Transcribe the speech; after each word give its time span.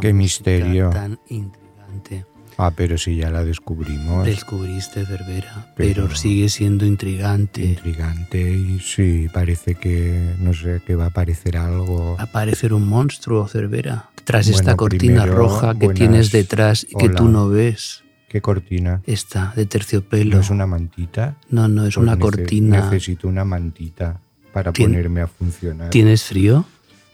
¿Qué 0.00 0.12
misterio? 0.12 0.90
tan 0.90 1.18
intrigante. 1.28 2.24
Ah, 2.60 2.72
pero 2.74 2.98
si 2.98 3.14
ya 3.16 3.30
la 3.30 3.44
descubrimos. 3.44 4.26
Descubriste 4.26 5.06
Cervera, 5.06 5.72
pero, 5.76 6.04
Pero- 6.04 6.16
sigue 6.16 6.48
siendo 6.48 6.84
intrigante. 6.84 7.64
Intrigante 7.64 8.50
y 8.50 8.80
sí, 8.80 9.28
parece 9.32 9.76
que, 9.76 10.34
no 10.40 10.52
sé, 10.52 10.82
que 10.84 10.96
va 10.96 11.04
a 11.04 11.08
aparecer 11.08 11.56
algo. 11.56 12.16
Va 12.16 12.24
a 12.24 12.26
parecer 12.32 12.72
un 12.74 12.88
monstruo, 12.88 13.46
Cervera, 13.46 14.10
tras 14.24 14.46
Bueno, 14.46 14.58
esta 14.58 14.76
cortina 14.76 15.22
primero, 15.22 15.36
roja 15.38 15.72
que 15.74 15.86
buenas- 15.86 15.94
tienes 15.98 16.32
detrás 16.32 16.84
y 16.90 16.96
que 16.96 17.08
tú 17.10 17.28
no 17.28 17.48
ves. 17.48 18.02
¿Qué 18.28 18.42
cortina? 18.42 19.02
Esta, 19.06 19.52
de 19.54 19.64
terciopelo. 19.64 20.34
¿No 20.34 20.40
es 20.42 20.50
una 20.50 20.66
mantita? 20.66 21.36
No, 21.50 21.68
no, 21.68 21.86
es 21.86 21.96
una 21.96 22.16
Pues 22.16 22.34
nece- 22.34 22.38
cortina. 22.40 22.80
Necesito 22.90 23.28
una 23.28 23.44
mantita 23.44 24.20
para 24.52 24.72
ponerme 24.72 25.20
a 25.20 25.28
funcionar. 25.28 25.90
¿Tienes 25.90 26.24
frío? 26.24 26.64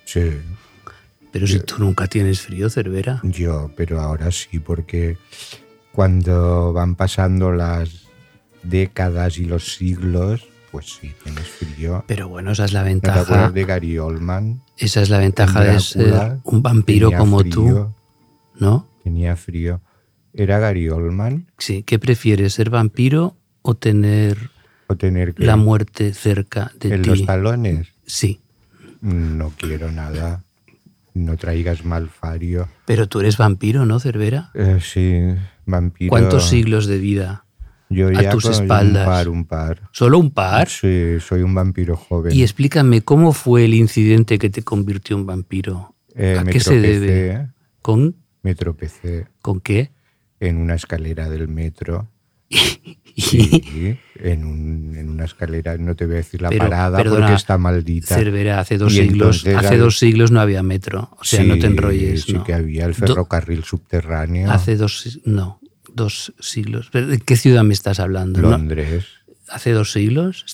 Sí, 0.06 0.22
Pero 1.35 1.49
si 1.49 1.55
Yo- 1.55 1.65
tú 1.65 1.75
nunca 1.81 2.07
tienes 2.07 2.41
frío, 2.43 2.71
Cervera. 2.71 3.21
yo, 3.25 3.69
pero 3.77 4.01
ahora 4.01 4.31
sí, 4.31 4.61
porque 4.61 5.19
cuando 5.91 6.73
van 6.73 6.95
pasando 6.95 7.51
las 7.51 8.05
décadas 8.63 9.39
y 9.39 9.45
los 9.45 9.75
siglos, 9.75 10.47
pues 10.71 10.87
sí, 11.01 11.12
tienes 11.25 11.49
frío. 11.49 12.05
Pero 12.07 12.29
bueno, 12.29 12.53
esa 12.53 12.65
es 12.67 12.73
la 12.73 12.81
¿No 12.83 12.85
te 12.87 12.91
ventaja. 12.91 13.51
de 13.51 13.65
Gary 13.65 13.99
Oldman? 13.99 14.62
Esa 14.79 15.03
es 15.03 15.11
la 15.11 15.19
ventaja 15.19 15.62
de 15.65 15.81
ser 15.81 16.39
un 16.45 16.62
vampiro 16.62 17.11
como 17.19 17.43
tú, 17.43 17.62
frío, 17.67 17.95
¿no? 18.61 18.89
Tenía 19.03 19.35
frío. 19.35 19.81
¿Era 20.33 20.61
Gary 20.61 20.89
Oldman 20.89 21.49
Sí, 21.59 21.83
¿qué 21.83 21.99
prefieres, 21.99 22.55
ser 22.55 22.71
vampiro 22.71 23.37
o 23.62 23.75
tener 23.75 24.51
o 24.87 24.95
tener 24.97 25.35
que 25.35 25.45
la 25.47 25.57
muerte 25.57 26.15
cerca 26.15 26.71
de 26.79 26.95
en 26.95 27.03
ti? 27.03 27.09
los 27.09 27.27
talones? 27.27 27.89
Sí, 28.07 28.41
No 29.01 29.53
quiero 29.59 29.91
nada. 29.91 30.45
No 31.15 31.37
traigas 31.37 31.84
malfario. 31.84 32.69
pero 32.87 33.09
tú 33.09 33.20
eres 33.20 33.37
vampiro, 33.39 33.87
¿no, 33.87 34.01
Cervera? 34.01 34.51
Eh, 34.55 34.79
sí, 34.83 35.21
vampiro. 35.65 36.11
¿Cuántos 36.11 36.48
siglos 36.48 36.87
de 36.87 36.98
vida? 36.98 37.47
Yo 37.89 38.09
a 38.09 38.31
tus 38.31 38.47
espaldas? 38.47 39.06
Un 39.06 39.12
par, 39.12 39.29
un 39.29 39.45
par. 39.45 39.89
¿Solo 39.93 40.19
un 40.19 40.31
par? 40.33 40.69
Sí, 40.69 41.21
soy 41.21 41.43
un 41.43 41.55
vampiro 41.55 41.97
joven. 41.97 42.34
Y 42.34 42.43
explícame, 42.43 43.03
¿cómo 43.03 43.33
fue 43.33 43.65
el 43.65 43.75
incidente 43.75 44.39
que 44.39 44.51
te 44.51 44.62
convirtió 44.62 45.17
en 45.17 45.27
vampiro? 45.27 45.95
Eh, 46.17 46.37
¿A 46.41 46.45
me 46.45 46.51
qué 46.53 46.61
se 46.61 46.81
debe? 46.81 47.51
¿Con, 47.83 48.17
Me 48.43 48.55
tropecé 48.55 49.28
¿Con 49.41 49.61
qué? 49.61 49.93
en 50.41 50.56
una 50.56 50.75
escalera 50.75 51.28
del 51.28 51.49
metro. 51.49 52.09
Y- 53.16 53.22
Sí, 53.22 53.97
en, 54.16 54.44
un- 54.44 54.94
en 54.97 55.08
una 55.08 55.25
escalera, 55.25 55.76
no 55.78 55.94
te 55.94 56.04
voy 56.06 56.14
a 56.14 56.19
decir 56.19 56.42
la 56.42 56.48
Pero, 56.48 56.64
parada 56.64 56.97
perdona, 56.98 57.20
porque 57.26 57.34
está 57.36 57.56
maldita. 57.58 58.14
Cervera, 58.16 58.58
hace 58.60 58.76
dos 58.78 58.92
Y 58.92 58.97
siglos, 59.02 59.44
entonces 59.47 59.56
hace 59.66 59.78
dos 59.78 59.98
siglos 59.98 60.30
no 60.32 60.41
había 60.41 60.62
metro. 60.64 61.10
O 61.20 61.25
sea, 61.25 61.44
no 61.44 61.56
te 61.58 61.66
enrolles. 61.66 62.22
Sí, 62.22 62.32
no. 62.32 62.42
que 62.44 62.54
había 62.54 62.86
el 62.86 62.92
Do- 62.92 63.06
ferrocarril 63.06 63.62
subterráneo. 63.64 64.50
Hace 64.50 64.76
dos, 64.76 65.20
no, 65.25 65.60
dos 65.94 66.32
siglos. 66.41 66.88
¿Pero 66.92 67.06
¿De 67.06 67.19
qué 67.19 67.36
ciudad 67.36 67.62
me 67.62 67.72
estás 67.75 68.00
hablando? 68.00 68.41
no? 68.41 68.50
Londres. 68.50 69.04
¿Hace 69.48 69.70
dos 69.72 69.92
siglos? 69.92 70.44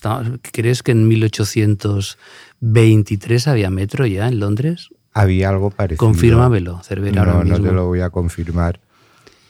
¿Crees 0.53 0.82
que 0.82 0.92
en 0.92 1.06
1823 2.60 3.48
había 3.48 3.71
metro 3.71 4.06
ya 4.06 4.28
en 4.28 4.41
Londres? 4.41 4.88
Había 5.12 5.48
algo 5.48 5.71
parecido. 5.71 5.98
Confírmamelo, 6.06 6.82
Cervera, 6.82 7.25
No, 7.25 7.31
ahora 7.32 7.44
no 7.44 7.60
te 7.60 7.72
lo 7.72 7.87
voy 7.87 8.00
a 8.00 8.10
confirmar 8.10 8.81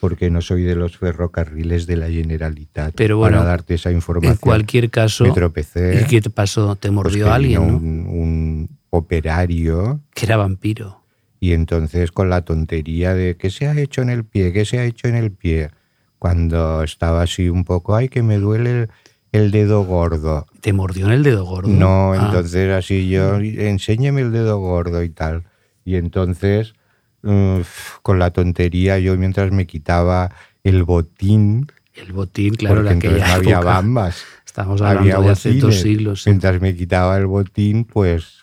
porque 0.00 0.30
no 0.30 0.40
soy 0.40 0.62
de 0.62 0.74
los 0.74 0.96
ferrocarriles 0.96 1.86
de 1.86 1.96
la 1.96 2.08
Generalitat 2.08 2.94
Pero 2.96 3.18
bueno, 3.18 3.38
para 3.38 3.48
darte 3.50 3.74
esa 3.74 3.92
información. 3.92 4.32
En 4.32 4.38
cualquier 4.38 4.90
caso, 4.90 5.24
me 5.24 5.32
tropecé. 5.32 6.00
¿y 6.02 6.08
qué 6.08 6.20
te 6.20 6.30
pasó? 6.30 6.74
¿Te 6.76 6.88
pues 6.88 6.92
mordió 6.92 7.32
alguien? 7.32 7.60
un, 7.60 8.06
un 8.08 8.68
operario 8.90 10.00
Que 10.14 10.26
era 10.26 10.36
vampiro. 10.36 11.00
y 11.38 11.52
entonces 11.52 12.12
con 12.12 12.30
la 12.30 12.42
tontería 12.42 13.14
de 13.14 13.36
¿qué 13.36 13.50
se 13.50 13.66
ha 13.66 13.78
hecho 13.78 14.02
en 14.02 14.08
el 14.10 14.24
pie? 14.24 14.52
¿Qué 14.52 14.64
se 14.64 14.78
ha 14.78 14.84
hecho 14.84 15.08
en 15.08 15.16
el 15.16 15.30
pie? 15.32 15.70
Cuando 16.18 16.82
estaba 16.82 17.22
así 17.22 17.48
un 17.48 17.64
poco, 17.64 17.94
ay, 17.96 18.08
que 18.08 18.22
me 18.22 18.36
duele 18.38 18.70
el, 18.82 18.88
el 19.32 19.50
dedo 19.50 19.84
gordo. 19.84 20.46
¿Te 20.60 20.72
mordió 20.72 21.06
en 21.06 21.12
el 21.12 21.22
dedo 21.22 21.44
gordo? 21.44 21.68
No, 21.68 22.12
Ah, 22.12 22.26
entonces 22.26 22.70
así 22.72 23.08
yo, 23.08 23.36
enséñeme 23.36 24.20
el 24.20 24.32
dedo 24.32 24.58
gordo 24.58 25.02
y 25.02 25.08
tal. 25.08 25.44
Y 25.84 25.96
entonces, 25.96 26.74
uf, 27.22 27.98
con 28.02 28.18
la 28.18 28.30
tontería, 28.30 28.98
yo 28.98 29.16
mientras 29.16 29.50
me 29.52 29.66
quitaba 29.66 30.30
el 30.64 30.82
botín, 30.84 31.66
El 31.94 32.12
botín, 32.12 32.54
claro, 32.54 32.76
porque 32.76 32.92
entonces 32.92 33.20
no 33.26 33.32
había 33.34 33.54
época. 33.56 33.60
bambas, 33.66 34.24
Estamos 34.46 34.80
había 34.82 35.16
hablando 35.16 35.22
de 35.22 35.30
hace 35.30 35.54
dos 35.54 35.76
siglos. 35.76 36.22
sí. 36.22 36.30
Mientras 36.30 36.60
me 36.60 36.74
quitaba 36.76 37.16
el 37.18 37.26
botín, 37.26 37.84
pues 37.84 38.39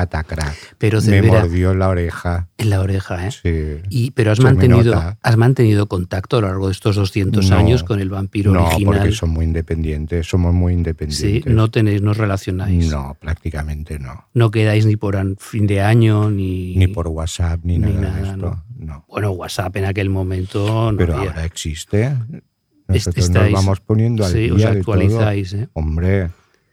catacrack. 0.00 0.54
Pero 0.78 0.98
me 0.98 1.04
Cervera, 1.06 1.40
mordió 1.40 1.74
la 1.74 1.88
oreja. 1.88 2.48
en 2.58 2.70
la 2.70 2.80
oreja, 2.80 3.26
¿eh? 3.26 3.30
Sí. 3.32 3.82
Y, 3.90 4.10
pero 4.12 4.32
has 4.32 4.38
Se 4.38 4.44
mantenido, 4.44 5.16
has 5.22 5.36
mantenido 5.36 5.88
contacto 5.88 6.36
a 6.38 6.40
lo 6.40 6.46
largo 6.48 6.66
de 6.66 6.72
estos 6.72 6.96
200 6.96 7.50
No, 7.50 7.56
años 7.56 7.82
con 7.84 8.00
el 8.00 8.10
vampiro 8.10 8.52
no, 8.52 8.66
original. 8.66 8.94
porque 8.98 9.12
son 9.12 9.30
muy 9.30 9.44
independientes, 9.44 10.26
somos 10.28 10.54
muy 10.54 10.72
sí, 10.72 10.78
independientes. 10.78 11.52
no 11.52 11.70
tenéis, 11.70 12.02
no 12.02 12.12
os 12.12 12.16
relacionáis. 12.16 12.90
No, 12.90 13.16
prácticamente 13.20 13.98
no. 13.98 14.26
No 14.34 14.50
quedáis 14.50 14.86
ni 14.86 14.96
por 14.96 15.16
fin 15.38 15.66
de 15.66 15.80
año, 15.80 16.30
ni, 16.30 16.76
Ni 16.76 16.86
por 16.86 17.08
WhatsApp, 17.08 17.60
ni, 17.64 17.78
ni 17.78 17.92
nada, 17.92 18.00
nada, 18.00 18.16
de 18.16 18.22
esto. 18.28 18.36
no. 18.36 18.64
No. 18.78 19.04
Bueno, 19.08 19.32
WhatsApp 19.32 19.76
en 19.76 19.86
aquel 19.86 20.08
momento 20.08 20.92
no 20.92 20.96
Pero 20.98 21.16
había. 21.16 21.30
ahora 21.30 21.44
existe. 21.44 22.14
Nosotros 22.86 23.26
estáis- 23.28 23.50
nos 23.52 23.64
vamos 23.64 23.80
poniendo 23.80 24.24
al 24.24 24.32
sí, 24.32 24.38
día 24.38 24.52
os 24.52 24.58
de 24.58 24.64
todo. 24.66 24.78
actualizáis, 24.78 25.52
¿eh? 25.54 25.68
Hombre, 25.72 26.30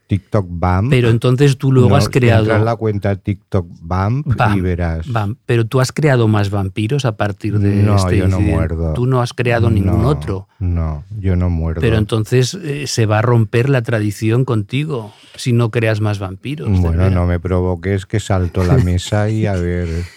TikTok 0.07 0.45
Bump. 0.47 0.89
Pero 0.89 1.09
entonces 1.09 1.57
tú 1.57 1.71
luego 1.71 1.89
No, 1.89 1.95
has 1.95 2.09
creado... 2.09 2.57
La 2.59 2.75
cuenta 2.75 3.15
TikTok 3.15 3.65
Bump, 3.81 4.27
Bump, 4.27 4.55
y 4.57 4.61
verás. 4.61 5.07
Pero 5.45 5.65
tú 5.65 5.81
has 5.81 5.91
creado 5.91 6.27
más 6.27 6.49
vampiros 6.51 7.05
a 7.05 7.17
partir 7.17 7.57
de 7.59 7.75
No, 7.83 7.95
este 7.95 8.17
yo 8.17 8.27
no 8.27 8.37
incidente. 8.37 8.55
muerdo. 8.55 8.93
Tú 8.93 9.07
no 9.07 9.21
has 9.21 9.33
creado 9.33 9.69
ningún 9.69 10.03
No, 10.03 10.07
otro. 10.09 10.47
No, 10.59 11.03
yo 11.19 11.35
no 11.35 11.49
muerdo. 11.49 11.81
Pero 11.81 11.97
entonces 11.97 12.53
eh, 12.53 12.85
se 12.87 13.05
va 13.07 13.19
a 13.19 13.21
romper 13.23 13.69
la 13.69 13.81
tradición 13.81 14.45
contigo 14.45 15.11
si 15.35 15.53
no 15.53 15.71
creas 15.71 16.01
más 16.01 16.19
vampiros. 16.19 16.69
bueno, 16.79 17.09
no 17.09 17.25
me 17.25 17.39
provoques 17.39 18.05
que 18.05 18.19
salto 18.19 18.63
la 18.63 18.77
mesa 18.77 19.29
y 19.29 19.45
a 19.45 19.53
ver. 19.53 19.87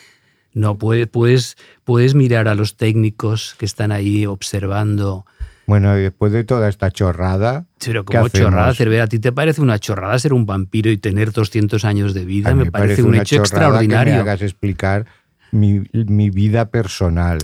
No, 0.55 0.77
puedes, 0.77 1.07
puedes, 1.07 1.57
puedes 1.85 2.15
mirar 2.17 2.49
a 2.49 2.57
los 2.57 2.77
técnicos 2.77 3.55
que 3.59 3.67
están 3.67 3.93
ahí 3.93 4.27
observando. 4.27 5.25
Bueno, 5.69 5.95
después 5.95 6.33
de 6.33 6.45
toda 6.45 6.71
esta 6.71 6.91
chorrada. 6.91 7.67
Pero 7.85 8.07
¿qué 8.07 8.17
como 8.17 8.31
chorrada? 8.31 8.73
Cervera, 8.73 9.05
¿a 9.05 9.07
ti 9.07 9.19
te 9.19 9.33
parece 9.33 9.61
una 9.61 9.79
chorrada 9.79 10.19
ser 10.19 10.33
un 10.33 10.47
vampiro 10.47 10.91
y 10.91 10.97
tener 10.97 11.31
200 11.31 11.85
años 11.85 12.15
de 12.15 12.25
vida? 12.25 12.49
A 12.49 12.55
Me 12.55 12.71
parece 12.71 13.03
un 13.03 13.11
una 13.11 13.19
hecho 13.19 13.37
chorrada 13.37 13.43
Que 13.43 13.85
extraordinario. 13.85 14.15
me 14.15 14.21
hagas 14.21 14.41
explicar 14.41 15.05
mi, 15.53 15.83
mi 15.93 16.31
vida 16.31 16.71
personal. 16.71 17.39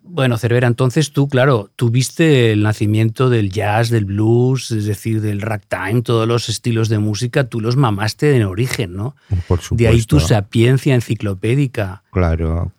Bueno, 0.00 0.38
Cervera, 0.38 0.68
entonces 0.68 1.10
tú, 1.10 1.28
claro, 1.28 1.70
tuviste 1.74 2.52
el 2.52 2.62
nacimiento 2.62 3.30
del 3.30 3.50
jazz, 3.50 3.90
del 3.90 4.04
blues, 4.04 4.70
es 4.70 4.84
decir, 4.84 5.20
del 5.20 5.40
ragtime, 5.40 6.02
todos 6.02 6.28
los 6.28 6.48
estilos 6.48 6.88
de 6.88 7.00
música, 7.00 7.48
tú 7.48 7.60
los 7.60 7.76
mamaste 7.76 8.36
en 8.36 8.44
origen, 8.44 8.94
¿no? 8.94 9.16
Por 9.48 9.60
supuesto. 9.60 9.74
De 9.74 9.88
ahí 9.88 10.02
tu 10.02 10.20
sapiencia 10.20 10.94
enciclopédica. 10.94 12.04
Claro. 12.12 12.72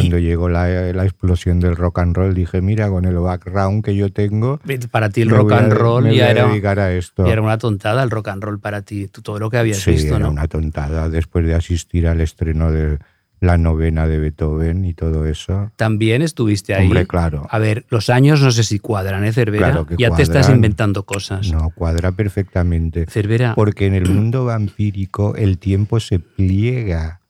Cuando 0.00 0.18
llegó 0.18 0.48
la, 0.48 0.68
la 0.92 1.04
explosión 1.04 1.60
del 1.60 1.76
rock 1.76 2.00
and 2.00 2.16
roll, 2.16 2.34
dije, 2.34 2.60
mira, 2.60 2.88
con 2.88 3.04
el 3.04 3.16
background 3.18 3.84
que 3.84 3.94
yo 3.96 4.10
tengo, 4.12 4.60
Para 4.90 5.08
ti 5.10 5.22
el 5.22 5.30
rock 5.30 5.52
a- 5.52 5.58
and 5.58 5.72
roll 5.72 6.10
ya 6.10 6.30
era, 6.30 6.50
a 6.50 6.92
esto. 6.92 7.26
ya 7.26 7.32
era 7.32 7.42
una 7.42 7.58
tontada 7.58 8.02
el 8.02 8.10
rock 8.10 8.28
and 8.28 8.42
roll 8.42 8.58
para 8.60 8.82
ti, 8.82 9.08
todo 9.08 9.38
lo 9.38 9.50
que 9.50 9.58
habías 9.58 9.78
sí, 9.78 9.92
visto, 9.92 10.16
era 10.16 10.26
¿no? 10.26 10.30
una 10.32 10.48
tontada. 10.48 11.08
Después 11.08 11.46
de 11.46 11.54
asistir 11.54 12.06
al 12.08 12.20
estreno 12.20 12.70
de, 12.70 12.98
la 13.40 13.58
novena 13.58 14.06
de 14.08 14.18
Beethoven 14.18 14.84
y 14.84 14.94
todo 14.94 15.26
eso. 15.26 15.70
También 15.76 16.22
estuviste 16.22 16.74
ahí. 16.74 16.84
Hombre, 16.86 17.06
claro. 17.06 17.46
A 17.50 17.58
ver, 17.58 17.84
los 17.90 18.08
años 18.08 18.40
no 18.40 18.50
sé 18.50 18.64
si 18.64 18.78
cuadran, 18.78 19.24
¿eh, 19.24 19.32
Cervera? 19.32 19.66
Claro 19.70 19.86
que 19.86 19.96
ya 19.98 20.10
te 20.14 20.22
estás 20.22 20.48
inventando 20.48 21.02
cosas. 21.04 21.52
No, 21.52 21.70
cuadra 21.70 22.12
perfectamente. 22.12 23.06
Cervera, 23.06 23.54
Porque 23.54 23.86
en 23.86 23.94
el 23.94 24.08
mundo 24.08 24.46
vampírico 24.46 25.34
el 25.36 25.58
tiempo 25.58 26.00
se 26.00 26.18
pliega 26.20 27.20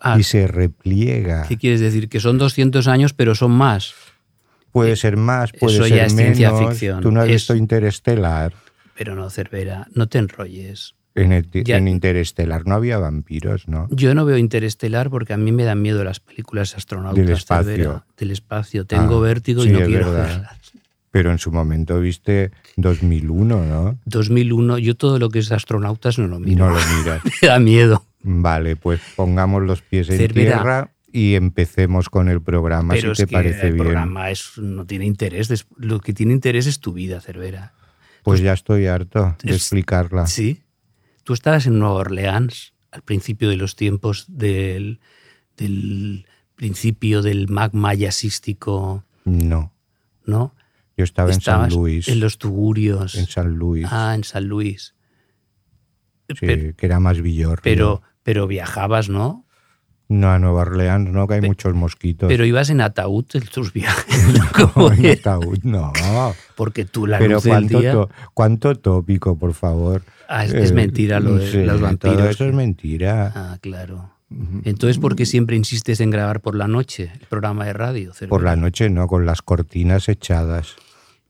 ah, 0.00 0.16
y 0.18 0.22
se 0.22 0.46
repliega. 0.46 1.46
¿qué 1.48 1.56
quieres 1.56 1.80
decir? 1.80 2.08
Que 2.08 2.20
son 2.20 2.38
200 2.38 2.86
años, 2.88 3.12
pero 3.12 3.34
son 3.34 3.50
más. 3.52 3.94
Puede 4.72 4.96
ser 4.96 5.16
más, 5.16 5.52
puede 5.52 5.74
Eso 5.76 5.84
ser 5.84 5.96
ya 5.96 6.06
es 6.06 6.14
menos. 6.14 6.36
ciencia 6.36 6.56
ficción. 6.68 7.00
Tú 7.02 7.10
no 7.12 7.20
has 7.20 7.26
Es- 7.26 7.32
visto 7.34 7.54
Interestelar. 7.54 8.54
Pero 8.96 9.14
no, 9.14 9.28
Cervera, 9.30 9.86
no 9.94 10.06
te 10.08 10.18
enrolles. 10.18 10.94
En, 11.14 11.32
el- 11.32 11.50
Ya- 11.50 11.76
en 11.76 11.88
Interestelar 11.88 12.66
no 12.66 12.74
había 12.74 12.96
vampiros, 12.98 13.68
¿no? 13.68 13.86
Yo 13.90 14.14
no 14.14 14.24
veo 14.24 14.38
Interestelar 14.38 15.10
porque 15.10 15.34
a 15.34 15.36
mí 15.36 15.52
me 15.52 15.64
dan 15.64 15.82
miedo 15.82 16.02
las 16.04 16.20
películas 16.20 16.74
astronautas. 16.74 17.18
Del 17.22 17.34
espacio. 17.36 17.70
Cervera, 17.72 18.06
del 18.16 18.30
espacio. 18.30 18.86
Tengo 18.86 19.18
Ah, 19.18 19.20
vértigo 19.22 19.64
y 19.64 19.68
no 19.70 19.80
quiero 19.80 20.10
verdad. 20.10 20.26
verlas. 20.28 20.58
Pero 21.10 21.30
en 21.30 21.38
su 21.38 21.52
momento 21.52 22.00
viste 22.00 22.52
2001, 22.78 23.66
¿no? 23.66 23.98
2001, 24.06 24.78
yo 24.78 24.94
todo 24.96 25.18
lo 25.18 25.28
que 25.28 25.40
es 25.40 25.52
astronautas 25.52 26.18
no 26.18 26.26
lo 26.28 26.38
miro. 26.40 26.64
no 26.66 26.70
lo 26.74 26.80
miras. 26.98 27.20
Me 27.42 27.48
da 27.48 27.58
miedo. 27.58 28.06
Vale, 28.22 28.76
pues 28.76 29.00
pongamos 29.16 29.62
los 29.62 29.82
pies 29.82 30.08
en 30.10 30.16
Cervera. 30.18 30.56
tierra 30.56 30.90
y 31.12 31.34
empecemos 31.34 32.08
con 32.08 32.28
el 32.28 32.40
programa, 32.40 32.94
Pero 32.94 33.14
si 33.14 33.22
es 33.22 33.26
te 33.26 33.26
que 33.26 33.32
parece 33.32 33.66
el 33.66 33.72
bien. 33.74 33.84
programa 33.84 34.30
es, 34.30 34.56
no 34.58 34.86
tiene 34.86 35.06
interés. 35.06 35.66
Lo 35.76 36.00
que 36.00 36.12
tiene 36.12 36.32
interés 36.32 36.66
es 36.66 36.80
tu 36.80 36.92
vida, 36.92 37.20
Cervera. 37.20 37.74
Pues 38.22 38.40
ya 38.40 38.52
estoy 38.52 38.86
harto 38.86 39.36
de 39.42 39.50
Es- 39.50 39.56
explicarla. 39.56 40.26
Sí. 40.26 40.62
Tú 41.24 41.34
estabas 41.34 41.66
en 41.66 41.78
Nueva 41.78 41.94
Orleans 41.94 42.72
al 42.90 43.02
principio 43.02 43.48
de 43.48 43.56
los 43.56 43.74
tiempos 43.76 44.24
del, 44.28 45.00
del 45.56 46.26
principio 46.56 47.22
del 47.22 47.48
magma 47.48 47.94
jazzístico, 47.94 49.04
No, 49.24 49.72
¿no? 50.24 50.54
yo 50.96 51.04
estaba 51.04 51.32
en 51.32 51.40
San 51.40 51.70
Luis. 51.70 52.06
En 52.08 52.20
los 52.20 52.38
tugurios. 52.38 53.14
En 53.16 53.26
San 53.26 53.54
Luis. 53.54 53.86
Ah, 53.90 54.12
en 54.14 54.24
San 54.24 54.46
Luis. 54.46 54.94
sí, 56.28 56.34
pero, 56.46 56.76
que 56.76 56.86
era 56.86 57.00
más 57.00 57.20
villorrio. 57.20 57.62
pero, 57.62 58.02
pero 58.22 58.46
viajabas, 58.46 59.08
¿no? 59.08 59.46
No, 60.08 60.30
a 60.30 60.38
Nueva 60.38 60.62
Orleans 60.62 61.08
no, 61.10 61.26
que 61.26 61.34
hay 61.34 61.40
muchos 61.40 61.72
mosquitos. 61.74 62.28
Pero 62.28 62.44
ibas 62.44 62.68
en 62.68 62.82
ataúd 62.82 63.24
en 63.32 63.44
tus 63.46 63.72
viajes. 63.72 64.34
¿no? 64.38 64.70
¿Cómo 64.74 64.90
No, 64.90 64.94
en 64.94 65.06
ataúd, 65.18 65.58
no. 65.62 65.92
Porque 66.54 66.84
tú 66.84 67.06
la 67.06 67.18
Pero 67.18 67.34
luz 67.34 67.44
del 67.44 67.52
cuánto, 67.52 67.80
día... 67.80 67.92
to- 67.92 68.10
cuánto 68.34 68.74
tópico, 68.74 69.38
por 69.38 69.54
favor. 69.54 70.02
Ah, 70.28 70.44
es, 70.44 70.52
es 70.52 70.70
Eh, 70.70 70.74
mentira 70.74 71.18
lo 71.20 71.36
de 71.36 71.50
sí, 71.50 71.64
los 71.64 71.80
vampiros. 71.80 72.16
Todo 72.18 72.28
eso 72.28 72.44
es 72.44 72.54
mentira. 72.54 73.32
Ah, 73.34 73.58
claro. 73.60 74.10
Entonces, 74.64 74.98
¿por 74.98 75.14
qué 75.14 75.26
siempre 75.26 75.56
insistes 75.56 76.00
en 76.00 76.10
grabar 76.10 76.40
por 76.40 76.54
la 76.56 76.66
noche 76.66 77.10
el 77.20 77.26
programa 77.26 77.66
de 77.66 77.74
radio? 77.74 78.12
Cervera? 78.14 78.30
Por 78.30 78.42
la 78.42 78.56
noche 78.56 78.88
no, 78.88 79.06
con 79.06 79.24
las 79.26 79.42
cortinas 79.42 80.08
echadas. 80.08 80.74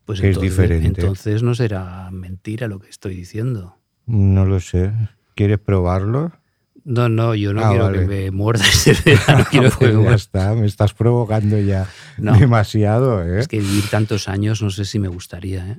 Pues 0.05 0.21
que 0.21 0.31
es 0.31 0.37
entonces, 0.37 0.56
diferente. 0.59 1.00
Entonces 1.00 1.43
no 1.43 1.55
será 1.56 2.09
mentira 2.12 2.69
lo 2.69 2.79
que 2.81 2.88
estoy 2.91 3.17
diciendo. 3.17 3.77
No 4.06 4.45
lo 4.45 4.61
sé. 4.61 4.93
¿Quieres 5.35 5.59
probarlo? 5.59 6.33
No, 6.84 7.08
no, 7.08 7.34
yo 7.34 7.52
no 7.55 7.64
Ah, 7.64 7.69
quiero 7.70 7.84
vale. 7.84 7.99
que 8.00 8.06
me 8.06 8.31
muerdas. 8.32 8.69
Cervera, 8.69 9.38
no 9.38 9.44
quiero 9.50 9.70
que 9.70 9.76
Pues 9.76 9.94
me 9.94 10.05
ya 10.05 10.14
está, 10.14 10.55
me 10.55 10.67
estás 10.67 10.94
provocando 10.94 11.58
ya 11.58 11.87
No. 12.19 12.37
demasiado, 12.38 13.23
¿eh? 13.25 13.40
Es 13.40 13.49
que 13.49 13.61
vivir 13.61 13.84
tantos 13.90 14.29
años 14.29 14.62
no 14.62 14.70
sé 14.70 14.84
si 14.84 14.99
me 14.99 15.08
gustaría, 15.08 15.69
¿eh? 15.70 15.79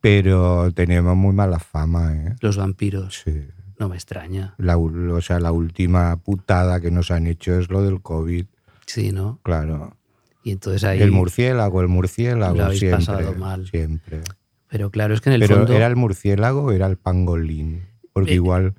Pero 0.00 0.70
tenemos 0.72 1.16
muy 1.16 1.32
mala 1.32 1.58
fama, 1.58 2.14
¿eh? 2.14 2.34
Los 2.40 2.56
vampiros. 2.56 3.22
Sí. 3.24 3.46
No 3.78 3.88
me 3.88 3.94
extraña. 3.96 4.54
La, 4.58 4.76
o 4.76 5.20
sea, 5.20 5.40
la 5.40 5.52
última 5.52 6.16
putada 6.16 6.80
que 6.80 6.90
nos 6.90 7.10
han 7.10 7.26
hecho 7.26 7.58
es 7.58 7.70
lo 7.70 7.82
del 7.82 8.00
COVID, 8.02 8.46
Sí, 8.86 9.12
¿no? 9.12 9.40
claro. 9.42 9.96
Y 10.44 10.50
entonces 10.50 10.82
ahí... 10.84 11.00
El 11.00 11.12
murciélago, 11.12 11.80
el 11.80 11.88
murciélago, 11.88 12.56
Lo 12.56 12.64
habéis 12.64 12.80
siempre. 12.80 13.06
pasado 13.06 13.34
mal. 13.36 13.68
Siempre. 13.68 14.20
Pero 14.68 14.90
claro, 14.90 15.14
es 15.14 15.20
que 15.20 15.30
en 15.30 15.34
el 15.34 15.40
Pero 15.40 15.56
fondo... 15.58 15.72
¿era 15.72 15.86
el 15.86 15.94
murciélago 15.96 16.62
o 16.64 16.72
era 16.72 16.86
el 16.88 16.96
pangolín? 16.96 17.82
Porque 18.12 18.32
Eh, 18.32 18.36
igual 18.36 18.74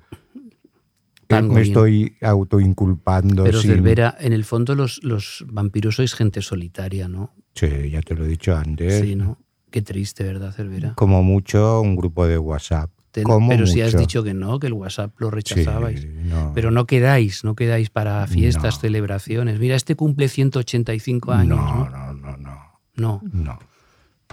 me 1.42 1.62
estoy 1.62 2.16
autoinculpando. 2.22 3.44
Pero 3.44 3.60
sin- 3.60 3.70
Cervera, 3.72 4.16
en 4.20 4.32
el 4.32 4.44
fondo 4.44 4.74
los, 4.74 5.02
los 5.02 5.44
vampiros 5.48 5.96
sois 5.96 6.14
gente 6.14 6.42
solitaria, 6.42 7.08
¿no? 7.08 7.32
Sí, 7.54 7.90
ya 7.90 8.00
te 8.02 8.14
lo 8.14 8.24
he 8.24 8.28
dicho 8.28 8.56
antes. 8.56 9.00
Sí, 9.00 9.14
¿no? 9.16 9.38
Qué 9.70 9.82
triste, 9.82 10.24
¿verdad, 10.24 10.52
Cervera? 10.52 10.94
Como 10.96 11.22
mucho 11.22 11.80
un 11.80 11.96
grupo 11.96 12.26
de 12.26 12.38
WhatsApp. 12.38 12.90
Como 13.22 13.48
pero 13.48 13.64
si 13.68 13.80
has 13.80 13.96
dicho 13.96 14.24
que 14.24 14.34
no, 14.34 14.58
que 14.58 14.66
el 14.66 14.72
WhatsApp 14.72 15.12
lo 15.18 15.28
Sí, 15.28 15.34
rechazabais. 15.36 16.04
no. 16.04 16.50
Pero 16.52 16.72
no 16.72 16.84
quedáis, 16.84 17.44
no 17.44 17.54
quedáis 17.54 17.88
para 17.88 18.26
fiestas, 18.26 18.74
No. 18.76 18.80
celebraciones. 18.80 19.60
Mira, 19.60 19.76
este 19.76 19.94
cumple 19.94 20.26
185 20.28 21.30
años, 21.32 21.56
no, 21.58 21.84
¿no? 21.84 21.90
no, 21.90 22.12
no, 22.12 22.36
no, 22.36 22.80
No. 22.96 23.20
no. 23.32 23.58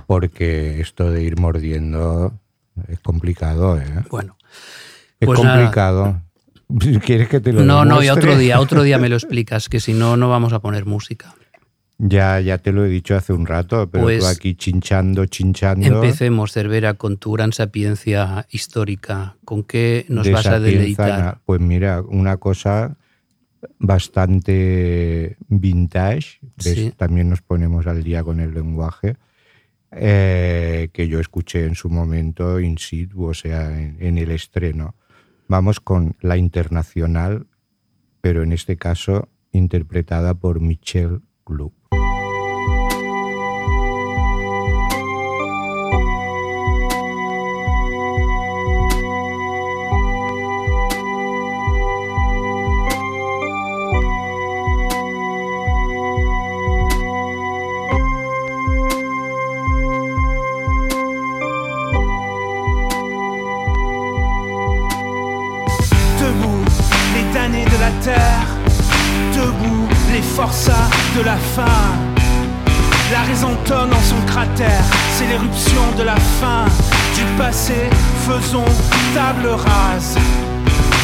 Porque 0.08 0.80
esto 0.82 1.12
de 1.12 1.24
ir 1.24 1.40
mordiendo 1.40 2.40
es 2.88 3.00
complicado, 3.02 3.78
¿eh? 3.80 4.04
Bueno. 4.10 4.36
Es 5.20 5.28
Pues 5.28 5.44
nada. 5.44 6.24
¿Quieres 7.06 7.28
que 7.28 7.40
te 7.40 7.54
lo 7.54 7.64
No, 7.64 7.86
no, 7.86 8.04
y 8.04 8.10
otro 8.10 8.38
día, 8.38 8.60
otro 8.60 8.84
día 8.84 8.98
me 8.98 9.10
lo 9.10 9.16
explicas, 9.18 9.70
que 9.70 9.80
si 9.80 9.94
no, 9.94 10.18
no 10.18 10.30
vamos 10.30 10.54
a 10.54 10.60
poner 10.60 10.86
música. 10.86 11.34
Ya, 12.04 12.40
ya 12.40 12.58
te 12.58 12.72
lo 12.72 12.84
he 12.84 12.90
dicho 12.90 13.16
hace 13.16 13.32
un 13.32 13.46
rato, 13.46 13.88
pero 13.92 14.06
Pues- 14.06 14.20
tú 14.20 14.26
aquí 14.26 14.56
chinchando, 14.56 15.28
chinchando. 15.28 15.86
Empecemos, 15.86 16.52
Cervera, 16.52 16.96
con 16.96 17.18
tu 17.18 17.34
gran 17.34 17.54
sapiencia 17.54 18.48
histórica. 18.50 19.36
¿Con 19.46 19.64
qué 19.64 20.06
nos 20.10 20.26
de 20.26 20.34
vas 20.34 20.48
a 20.48 20.60
deleitar? 20.60 21.38
Pues 21.46 21.62
mira, 21.62 22.02
una 22.02 22.38
cosa 22.38 22.98
bastante 23.78 25.38
vintage, 25.48 26.40
también 26.98 27.30
nos 27.30 27.42
ponemos 27.42 27.86
al 27.86 28.04
día 28.04 28.24
con 28.24 28.40
el 28.40 28.54
lenguaje, 28.54 29.18
eh, 29.92 30.90
que 30.94 31.08
yo 31.08 31.20
escuché 31.20 31.66
en 31.66 31.76
su 31.76 31.90
momento 31.90 32.60
in 32.60 32.78
situ, 32.78 33.26
o 33.26 33.34
sea, 33.34 33.80
en, 33.80 33.98
en 34.00 34.18
el 34.18 34.32
estreno. 34.32 34.96
Vamos 35.52 35.82
con 35.82 36.16
la 36.22 36.38
internacional, 36.38 37.46
pero 38.22 38.42
en 38.42 38.54
este 38.54 38.78
caso 38.78 39.28
interpretada 39.52 40.34
por 40.34 40.62
Michelle 40.62 41.20
Gluck. 41.46 41.74
Table 79.14 79.48
rase. 79.48 80.18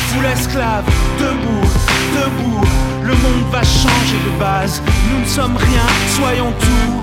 Foule 0.10 0.26
esclave, 0.26 0.84
debout, 1.18 1.68
debout. 2.14 2.62
Le 3.04 3.14
monde 3.14 3.46
va 3.52 3.64
changer 3.64 4.20
de 4.26 4.40
base. 4.40 4.82
Nous 5.12 5.22
ne 5.22 5.26
sommes 5.26 5.56
rien, 5.56 5.88
soyons 6.16 6.52
tout. 6.60 7.02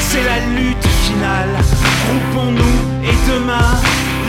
C'est 0.00 0.24
la 0.24 0.38
lutte 0.56 0.86
finale. 1.04 1.50
Groupons-nous 2.06 3.08
et 3.08 3.16
demain, 3.30 3.70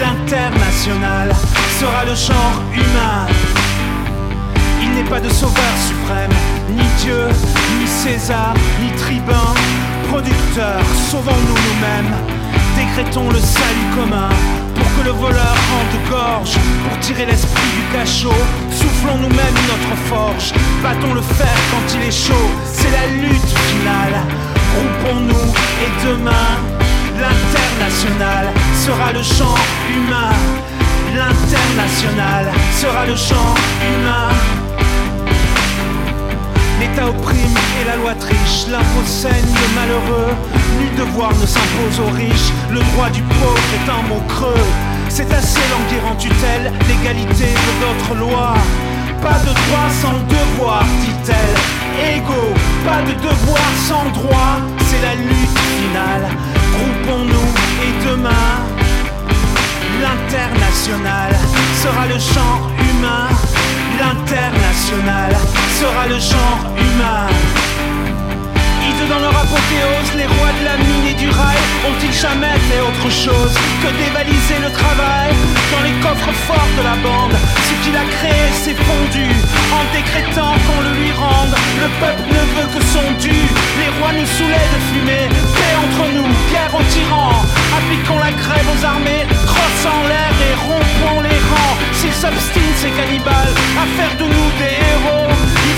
l'international 0.01 1.31
sera 1.79 2.03
le 2.05 2.15
genre 2.15 2.61
humain. 2.73 3.27
Il 4.81 4.91
n'est 4.95 5.09
pas 5.09 5.21
de 5.21 5.29
sauveur 5.29 5.75
suprême, 5.87 6.35
ni 6.71 6.83
Dieu, 7.01 7.27
ni 7.79 7.87
César, 7.87 8.53
ni 8.81 8.91
tribun, 8.97 9.53
producteur, 10.09 10.81
sauvons-nous 11.09 11.59
nous-mêmes, 11.67 12.13
décrétons 12.77 13.29
le 13.29 13.39
salut 13.39 13.89
commun, 13.95 14.29
le 15.05 15.11
voleur 15.11 15.55
rende 15.69 16.09
gorge, 16.09 16.57
pour 16.83 16.99
tirer 16.99 17.27
l'esprit 17.27 17.69
du 17.77 17.95
cachot, 17.95 18.41
soufflons 18.71 19.17
nous-mêmes 19.19 19.59
notre 19.69 19.95
forge, 20.09 20.51
battons 20.81 21.13
le 21.13 21.21
fer 21.21 21.55
quand 21.71 21.95
il 21.95 22.07
est 22.07 22.25
chaud, 22.27 22.49
c'est 22.73 22.89
la 22.89 23.05
lutte 23.21 23.53
finale, 23.69 24.15
groupons-nous 24.73 25.47
et 25.83 26.05
demain, 26.07 26.49
l'international 27.21 28.47
sera 28.83 29.13
le 29.13 29.21
chant 29.21 29.59
humain, 29.95 30.33
l'international 31.13 32.51
sera 32.73 33.05
le 33.05 33.15
chant 33.15 33.53
humain. 33.85 34.29
L'État 36.79 37.07
opprime 37.07 37.57
et 37.79 37.85
la 37.87 37.95
loi 37.97 38.13
triche, 38.15 38.67
l'impôt 38.69 39.05
saigne 39.05 39.53
le 39.53 39.75
malheureux, 39.79 40.33
nul 40.79 40.95
devoir 40.97 41.29
ne 41.29 41.45
s'impose 41.45 41.99
aux 41.99 42.13
riches, 42.17 42.51
le 42.71 42.79
droit 42.79 43.09
du 43.11 43.21
pauvre 43.21 43.69
est 43.75 43.89
un 43.89 44.01
mot 44.09 44.21
creux. 44.27 44.84
C'est 45.17 45.33
assez 45.33 45.61
languir 45.71 46.11
en 46.11 46.15
tutelle, 46.15 46.73
l'égalité 46.89 47.45
de 47.45 47.71
d'autres 47.79 48.15
lois. 48.19 48.53
pas 49.21 49.39
de 49.47 49.53
droit 49.53 49.89
sans 50.01 50.19
devoir, 50.27 50.83
dit-elle. 50.99 52.17
Égaux, 52.17 52.53
pas 52.85 53.01
de 53.01 53.13
devoir 53.13 53.69
sans 53.87 54.09
droit, 54.11 54.57
c'est 54.87 55.01
la 55.01 55.15
lutte 55.15 55.59
finale. 55.79 56.27
Groupons-nous 56.73 57.49
et 57.85 58.05
demain, 58.05 58.51
l'international 60.01 61.33
sera 61.81 62.07
le 62.07 62.19
genre 62.19 62.69
humain. 62.77 63.29
L'international 63.97 65.33
sera 65.79 66.07
le 66.07 66.19
genre 66.19 66.59
humain 66.75 67.27
dans 69.09 69.19
leur 69.19 69.35
apothéose, 69.37 70.11
les 70.17 70.25
rois 70.25 70.53
de 70.59 70.65
la 70.65 70.77
mine 70.77 71.05
et 71.09 71.13
du 71.13 71.29
rail 71.29 71.57
ont-ils 71.87 72.13
jamais 72.13 72.57
fait 72.69 72.81
autre 72.81 73.09
chose 73.09 73.53
que 73.81 73.89
dévaliser 74.03 74.57
le 74.61 74.71
travail 74.71 75.29
dans 75.71 75.83
les 75.85 75.95
coffres 76.01 76.33
forts 76.47 76.73
de 76.77 76.83
la 76.83 76.95
bande? 77.05 77.35
Ce 77.67 77.73
qu'il 77.83 77.95
a 77.95 78.05
créé 78.17 78.45
s'est 78.53 78.77
fondu 78.77 79.27
en 79.77 79.83
décrétant 79.93 80.53
qu'on 80.65 80.81
le 80.81 80.93
lui 81.01 81.11
rende. 81.11 81.55
Le 81.81 81.89
peuple 82.01 82.25
ne 82.29 82.43
veut 82.55 82.69
que 82.73 82.81
son 82.93 83.05
dû. 83.21 83.37
Les 83.79 83.89
rois 83.97 84.13
nous 84.13 84.25
saoulaient 84.25 84.71
de 84.73 84.79
fumer. 84.89 85.25
Paix 85.29 85.75
entre 85.85 86.05
nous, 86.15 86.29
guerre 86.51 86.73
aux 86.73 86.87
tyrans. 86.89 87.45
Appliquons 87.77 88.19
la 88.19 88.31
grève 88.31 88.67
aux 88.73 88.81
armées, 88.85 89.25
crosse 89.45 89.85
en 89.85 90.01
l'air 90.09 90.33
et 90.49 90.55
rompons 90.67 91.21
les 91.21 91.39
rangs. 91.51 91.77
S'ils 91.93 92.13
s'obstinent, 92.13 92.77
ces 92.81 92.91
cannibales, 92.91 93.53
à 93.77 93.85
faire 93.97 94.13
de 94.17 94.25
nous 94.25 94.49
des 94.59 94.73
héros, 94.89 95.34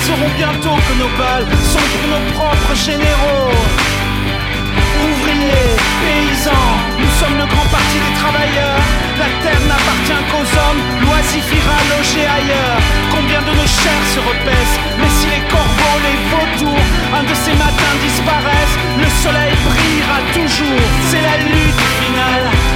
sauront 0.08 0.34
bientôt 0.38 0.78
que 0.88 0.94
nos 1.04 1.12
balles 1.20 1.52
sont 1.74 1.88
pour 1.92 2.06
nos 2.14 2.24
propres 2.32 2.76
généraux. 2.76 3.52
Ouvriers, 5.04 5.76
paysans, 6.04 6.72
nous 7.02 7.14
sommes 7.20 7.38
le 7.44 7.48
grand 7.54 7.68
parti 7.76 7.98
des 8.06 8.16
travailleurs. 8.22 8.84
La 9.22 9.30
terre 9.44 9.64
n'appartient 9.68 10.24
qu'aux 10.30 10.50
hommes, 10.64 10.82
l'oisif 11.04 11.46
ira 11.60 11.78
loger 11.92 12.26
ailleurs. 12.40 12.80
Combien 13.16 13.42
de 13.48 13.52
nos 13.60 13.70
chairs 13.80 14.08
se 14.16 14.22
repaissent, 14.32 14.78
mais 15.00 15.12
si 15.18 15.28
les 15.28 15.44
corbeaux, 15.52 16.00
les 16.08 16.18
vautours, 16.32 16.88
un 17.18 17.24
de 17.28 17.36
ces 17.44 17.56
matins 17.64 17.96
disparaissent, 18.08 18.78
le 19.04 19.10
soleil 19.24 19.54
brillera 19.68 20.20
toujours. 20.38 20.88
C'est 21.10 21.24
la 21.30 21.38
lutte 21.52 21.84
finale. 22.00 22.67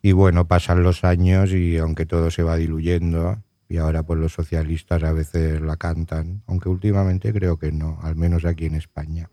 Y 0.02 0.12
bueno, 0.12 0.48
pasan 0.48 0.84
los 0.84 1.04
años 1.04 1.52
y 1.52 1.78
aunque 1.78 2.06
todo 2.06 2.32
se 2.32 2.44
va 2.44 2.56
diluyendo, 2.56 3.44
y 3.70 3.78
ahora 3.78 4.04
pues 4.04 4.20
los 4.20 4.34
socialistas 4.34 5.04
a 5.04 5.12
veces 5.12 5.60
la 5.62 5.76
cantan, 5.76 6.44
aunque 6.48 6.70
últimamente 6.70 7.34
creo 7.34 7.58
que 7.58 7.72
no, 7.72 8.00
al 8.02 8.16
menos 8.16 8.46
aquí 8.46 8.66
en 8.66 8.76
España. 8.76 9.30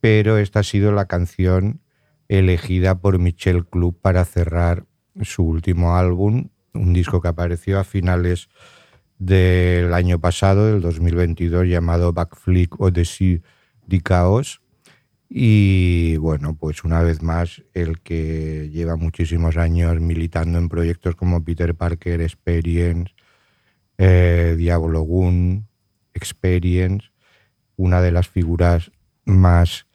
Pero 0.00 0.38
esta 0.38 0.60
ha 0.60 0.64
sido 0.64 0.92
la 0.92 1.06
canción 1.06 1.80
elegida 2.28 3.00
por 3.00 3.18
Michel 3.18 3.66
Club 3.66 3.98
para 4.00 4.24
cerrar 4.24 4.86
su 5.22 5.44
último 5.44 5.96
álbum, 5.96 6.48
un 6.74 6.92
disco 6.92 7.20
que 7.20 7.28
apareció 7.28 7.78
a 7.78 7.84
finales 7.84 8.48
del 9.18 9.92
año 9.92 10.18
pasado, 10.20 10.66
del 10.66 10.80
2022, 10.80 11.66
llamado 11.66 12.12
Backflick 12.12 12.80
Odyssey 12.80 13.42
de 13.86 14.00
Chaos, 14.00 14.62
y 15.32 16.16
bueno, 16.16 16.56
pues 16.56 16.82
una 16.82 17.02
vez 17.02 17.22
más, 17.22 17.62
el 17.72 18.00
que 18.00 18.68
lleva 18.72 18.96
muchísimos 18.96 19.56
años 19.56 20.00
militando 20.00 20.58
en 20.58 20.68
proyectos 20.68 21.14
como 21.14 21.44
Peter 21.44 21.76
Parker 21.76 22.20
Experience, 22.20 23.14
eh, 23.96 24.56
Diablo 24.58 25.02
Gun, 25.02 25.68
Experience, 26.14 27.10
una 27.76 28.00
de 28.00 28.10
las 28.10 28.28
figuras 28.28 28.90
más 29.24 29.86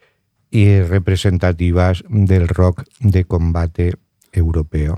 representativas 0.51 2.06
del 2.08 2.48
rock 2.48 2.86
de 3.01 3.25
combate 3.25 3.96
europeo. 4.32 4.98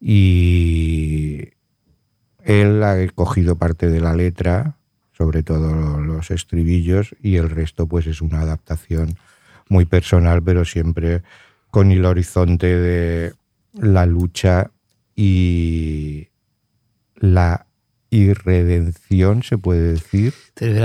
Y 0.00 1.48
él 2.44 2.82
ha 2.84 2.96
cogido 3.08 3.56
parte 3.56 3.88
de 3.88 4.00
la 4.00 4.14
letra, 4.14 4.76
sobre 5.10 5.42
todo 5.42 6.00
los 6.00 6.30
estribillos, 6.30 7.16
y 7.20 7.36
el 7.36 7.50
resto 7.50 7.88
pues 7.88 8.06
es 8.06 8.22
una 8.22 8.42
adaptación 8.42 9.16
muy 9.68 9.84
personal, 9.84 10.42
pero 10.42 10.64
siempre 10.64 11.22
con 11.70 11.90
el 11.90 12.04
horizonte 12.04 12.66
de 12.66 13.34
la 13.74 14.06
lucha 14.06 14.70
y 15.14 16.28
la 17.16 17.66
irredención, 18.10 19.42
se 19.42 19.58
puede 19.58 19.92
decir. 19.92 20.32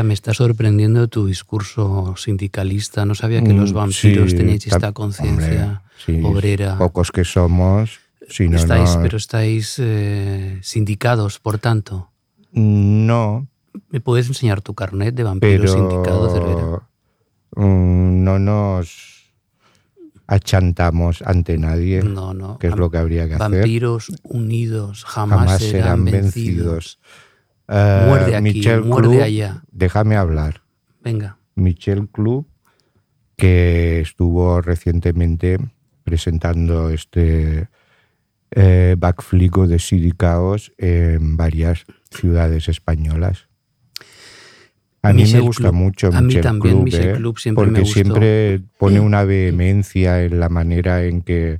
me 0.03 0.13
está 0.13 0.33
sorprendiendo 0.33 1.07
tu 1.07 1.25
discurso 1.25 2.15
sindicalista. 2.17 3.05
No 3.05 3.15
sabía 3.15 3.41
que 3.41 3.53
los 3.53 3.71
mm, 3.71 3.75
vampiros 3.75 4.35
teníais 4.35 4.67
esta 4.67 4.91
conciencia 4.91 5.83
obrera. 6.23 6.77
Pocos 6.77 7.11
que 7.11 7.23
somos. 7.23 7.99
Si 8.29 8.47
no, 8.47 8.57
estáis, 8.57 8.97
Pero 9.01 9.17
estáis 9.17 9.75
eh, 9.79 10.59
sindicados, 10.61 11.39
por 11.39 11.59
tanto. 11.59 12.09
No. 12.51 13.47
¿Me 13.89 13.99
puedes 13.99 14.27
enseñar 14.27 14.61
tu 14.61 14.73
carnet 14.73 15.13
de 15.13 15.23
vampiro 15.23 15.67
sindicado, 15.67 16.29
Cervera? 16.29 16.87
Mm, 17.55 18.23
no 18.23 18.39
nos 18.39 19.13
achantamos 20.27 21.21
ante 21.21 21.57
nadie, 21.57 22.01
no, 22.01 22.33
no. 22.33 22.57
que 22.57 22.67
es 22.67 22.75
lo 22.75 22.89
que 22.89 22.97
habría 22.97 23.27
que 23.27 23.35
hacer. 23.35 23.51
Vampiros 23.51 24.11
unidos 24.23 25.03
jamás, 25.05 25.61
serán, 25.61 26.05
vencidos. 26.05 26.99
Eh, 27.67 28.05
muerde 28.07 28.35
aquí, 28.35 28.67
muerde 28.83 29.23
allá. 29.23 29.63
Déjame 29.71 30.15
hablar. 30.15 30.61
Venga. 31.01 31.37
Michel 31.55 32.07
Club, 32.09 32.47
que 33.35 34.01
estuvo 34.01 34.61
recientemente 34.61 35.57
presentando 36.03 36.89
este 36.89 37.69
eh, 38.51 38.95
backflico 38.97 39.67
de 39.67 39.79
City 39.79 40.13
Chaos 40.17 40.71
en 40.77 41.37
varias 41.37 41.85
ciudades 42.09 42.69
españolas. 42.69 43.47
A 45.03 45.11
mí 45.11 45.25
me 45.31 45.39
gusta 45.41 45.73
mucho 45.73 46.07
a 46.13 46.21
mí 46.21 46.35
también, 46.39 46.85
Club, 46.85 46.95
¿eh? 46.95 47.13
Club 47.17 47.37
siempre 47.37 47.65
porque 47.65 47.85
siempre 47.85 48.61
pone 48.77 49.01
una 49.01 49.25
vehemencia 49.25 50.23
en 50.23 50.39
la 50.39 50.47
manera 50.47 51.03
en 51.03 51.21
que, 51.21 51.59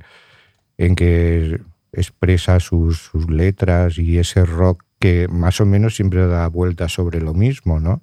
en 0.78 0.94
que 0.94 1.60
expresa 1.92 2.58
sus, 2.58 2.98
sus, 2.98 3.28
letras 3.28 3.98
y 3.98 4.18
ese 4.18 4.46
rock 4.46 4.82
que 4.98 5.28
más 5.28 5.60
o 5.60 5.66
menos 5.66 5.94
siempre 5.94 6.26
da 6.26 6.48
vueltas 6.48 6.94
sobre 6.94 7.20
lo 7.20 7.34
mismo, 7.34 7.80
¿no? 7.80 8.00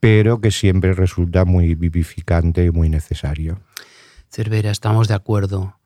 Pero 0.00 0.40
que 0.40 0.50
siempre 0.50 0.92
resulta 0.92 1.44
muy 1.44 1.76
vivificante 1.76 2.64
y 2.64 2.72
muy 2.72 2.88
necesario. 2.88 3.60
Cervera, 4.28 4.72
estamos 4.72 5.06
de 5.06 5.14
acuerdo. 5.14 5.76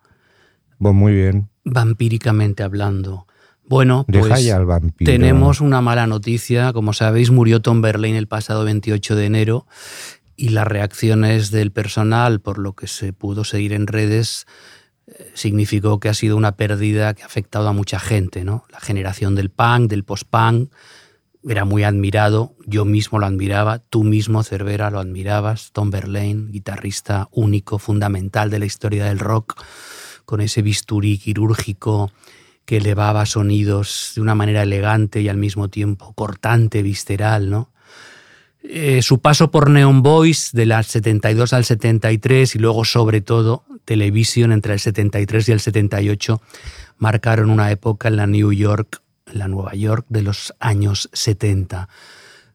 Pues 0.79 0.95
muy 0.95 1.13
bien. 1.13 1.51
Vampíricamente 1.65 2.63
hablando. 2.63 3.27
Bueno, 3.65 4.05
pues 4.07 4.45
ya 4.45 4.57
al 4.57 4.67
vampiro. 4.67 5.11
tenemos 5.11 5.61
una 5.61 5.81
mala 5.81 6.07
noticia. 6.07 6.73
Como 6.73 6.93
sabéis, 6.93 7.31
murió 7.31 7.63
Tom 7.63 7.81
Berlin 7.81 8.17
el 8.17 8.27
pasado 8.27 8.65
28 8.65 9.17
de 9.17 9.27
enero 9.27 9.67
y 10.37 10.51
las 10.51 10.67
reacciones 10.67 11.51
del 11.51 11.71
personal, 11.73 12.41
por 12.41 12.59
lo 12.59 12.75
que 12.75 12.87
se 12.87 13.13
pudo 13.13 13.45
seguir 13.45 13.73
en 13.73 13.87
redes, 13.87 14.47
eh, 15.07 15.31
significó 15.35 16.01
que 16.01 16.09
ha 16.09 16.15
sido 16.15 16.37
una 16.37 16.57
pérdida 16.57 17.15
que 17.15 17.23
ha 17.23 17.27
afectado 17.27 17.69
a 17.69 17.73
mucha 17.73 18.01
gente, 18.01 18.45
¿no? 18.45 18.65
La 18.71 18.81
generación 18.81 19.35
del 19.35 19.51
punk, 19.51 19.89
del 19.89 20.05
post-punk, 20.05 20.73
era 21.49 21.65
muy 21.65 21.83
admirado, 21.83 22.55
yo 22.67 22.85
mismo 22.85 23.19
lo 23.19 23.27
admiraba, 23.27 23.79
tú 23.79 24.05
mismo, 24.05 24.43
Cervera, 24.45 24.91
lo 24.91 25.01
admirabas, 25.01 25.73
Tom 25.73 25.91
Verlaine, 25.91 26.51
guitarrista 26.53 27.29
único, 27.33 27.79
fundamental 27.79 28.49
de 28.49 28.61
la 28.61 28.65
historia 28.65 29.07
del 29.07 29.19
rock, 29.19 29.61
con 30.25 30.41
ese 30.41 30.63
bisturí 30.63 31.19
quirúrgico 31.19 32.13
que 32.65 32.79
elevaba 32.79 33.27
sonidos 33.27 34.13
de 34.15 34.21
una 34.21 34.35
manera 34.35 34.63
elegante 34.63 35.21
y 35.21 35.29
al 35.29 35.37
mismo 35.37 35.69
tiempo 35.69 36.13
cortante, 36.15 36.83
visceral, 36.83 37.51
¿no? 37.51 37.71
Eh, 38.63 39.03
su 39.03 39.21
paso 39.21 39.51
por 39.51 39.71
Neon 39.71 40.03
Boys 40.03 40.51
de 40.53 40.67
las 40.67 40.87
72 40.87 41.53
al 41.53 41.65
73 41.65 42.55
y 42.55 42.59
luego 42.61 42.85
sobre 42.85 43.21
todo 43.21 43.65
Television 43.85 44.53
entre 44.53 44.75
el 44.75 44.81
73 44.81 45.49
y 45.49 45.53
el 45.53 45.61
78 45.61 46.41
marcaron 46.99 47.51
una 47.51 47.73
época 47.73 48.07
en 48.07 48.17
la 48.17 48.29
New 48.29 48.53
York, 48.53 49.03
en 49.27 49.41
la 49.41 49.49
Nueva 49.49 49.75
York 49.75 50.07
de 50.09 50.23
los 50.23 50.55
años 50.61 51.11
70. 51.13 51.89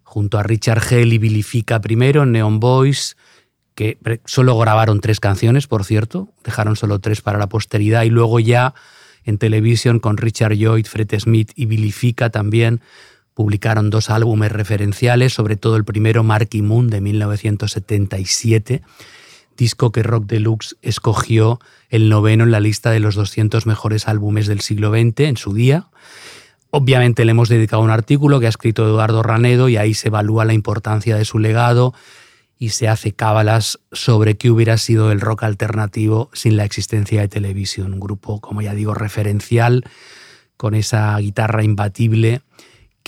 Junto 0.04 0.40
a 0.40 0.44
Richard 0.44 0.82
Hell 0.90 1.12
y 1.12 1.18
Vilifica 1.18 1.82
primero 1.82 2.26
Neon 2.26 2.62
Boys, 2.62 3.18
que 3.76 4.00
solo 4.26 4.58
grabaron 4.58 5.02
tres 5.02 5.20
canciones, 5.20 5.68
por 5.68 5.84
cierto, 5.84 6.30
dejaron 6.46 6.78
solo 6.78 7.00
tres 7.00 7.22
para 7.22 7.38
la 7.38 7.48
posteridad 7.48 8.04
y 8.04 8.10
luego 8.10 8.40
ya 8.40 8.74
en 9.28 9.38
Television 9.38 10.00
con 10.00 10.18
Richard 10.18 10.54
Lloyd, 10.54 10.86
Fred 10.88 11.10
Smith 11.20 11.52
y 11.56 11.66
Vilifica 11.68 12.30
también 12.30 12.82
publicaron 13.34 13.92
dos 13.92 14.10
álbumes 14.10 14.52
referenciales, 14.52 15.34
sobre 15.34 15.58
todo 15.58 15.76
el 15.76 15.84
primero 15.84 16.24
Marky 16.24 16.64
Moon 16.64 16.88
de 16.88 17.02
1977, 17.02 18.82
disco 19.56 19.92
que 19.92 20.02
Rock 20.02 20.26
Deluxe 20.26 20.78
escogió 20.82 21.60
el 21.90 22.10
noveno 22.10 22.46
en 22.46 22.52
la 22.52 22.60
lista 22.60 22.90
de 22.90 23.00
los 23.00 23.14
200 23.14 23.68
mejores 23.68 24.08
álbumes 24.08 24.48
del 24.48 24.62
siglo 24.62 24.92
XX 24.92 25.20
en 25.20 25.38
su 25.38 25.54
día. 25.54 25.88
Obviamente 26.72 27.26
le 27.26 27.32
hemos 27.32 27.50
dedicado 27.50 27.82
un 27.82 27.92
artículo 27.92 28.40
que 28.40 28.48
ha 28.48 28.50
escrito 28.50 28.86
Eduardo 28.86 29.22
Ranedo 29.24 29.70
y 29.70 29.78
ahí 29.78 29.94
se 29.94 30.08
evalúa 30.08 30.46
la 30.46 30.54
importancia 30.54 31.16
de 31.16 31.26
su 31.26 31.38
legado 31.38 31.94
y 32.60 32.70
se 32.70 32.88
hace 32.88 33.14
cábalas 33.14 33.80
sobre 33.92 34.38
qué 34.38 34.50
hubiera 34.50 34.78
sido 34.78 35.12
el 35.12 35.22
rock 35.22 35.44
alternativo 35.44 36.30
sin 36.34 36.58
la 36.58 36.66
existencia 36.66 37.22
de 37.22 37.28
televisión. 37.28 37.94
Un 37.94 38.00
grupo, 38.00 38.42
como 38.42 38.62
ya 38.62 38.74
digo, 38.74 38.94
referencial, 38.94 39.84
con 40.58 40.74
esa 40.74 41.18
guitarra 41.18 41.64
imbatible 41.64 42.42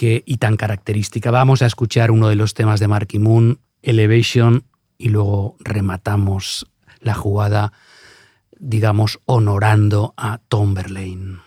y 0.02 0.38
tan 0.38 0.56
característica. 0.56 1.30
Vamos 1.32 1.62
a 1.62 1.66
escuchar 1.66 2.12
uno 2.12 2.30
de 2.30 2.36
los 2.36 2.54
temas 2.54 2.80
de 2.80 2.88
Marky 2.88 3.20
Moon, 3.20 3.60
Elevation, 3.82 4.64
y 4.98 5.10
luego 5.10 5.58
rematamos 5.60 6.68
la 7.02 7.14
jugada, 7.14 7.74
digamos, 8.58 9.20
honorando 9.26 10.14
a 10.16 10.40
Tom 10.48 10.74
Verlaine. 10.74 11.40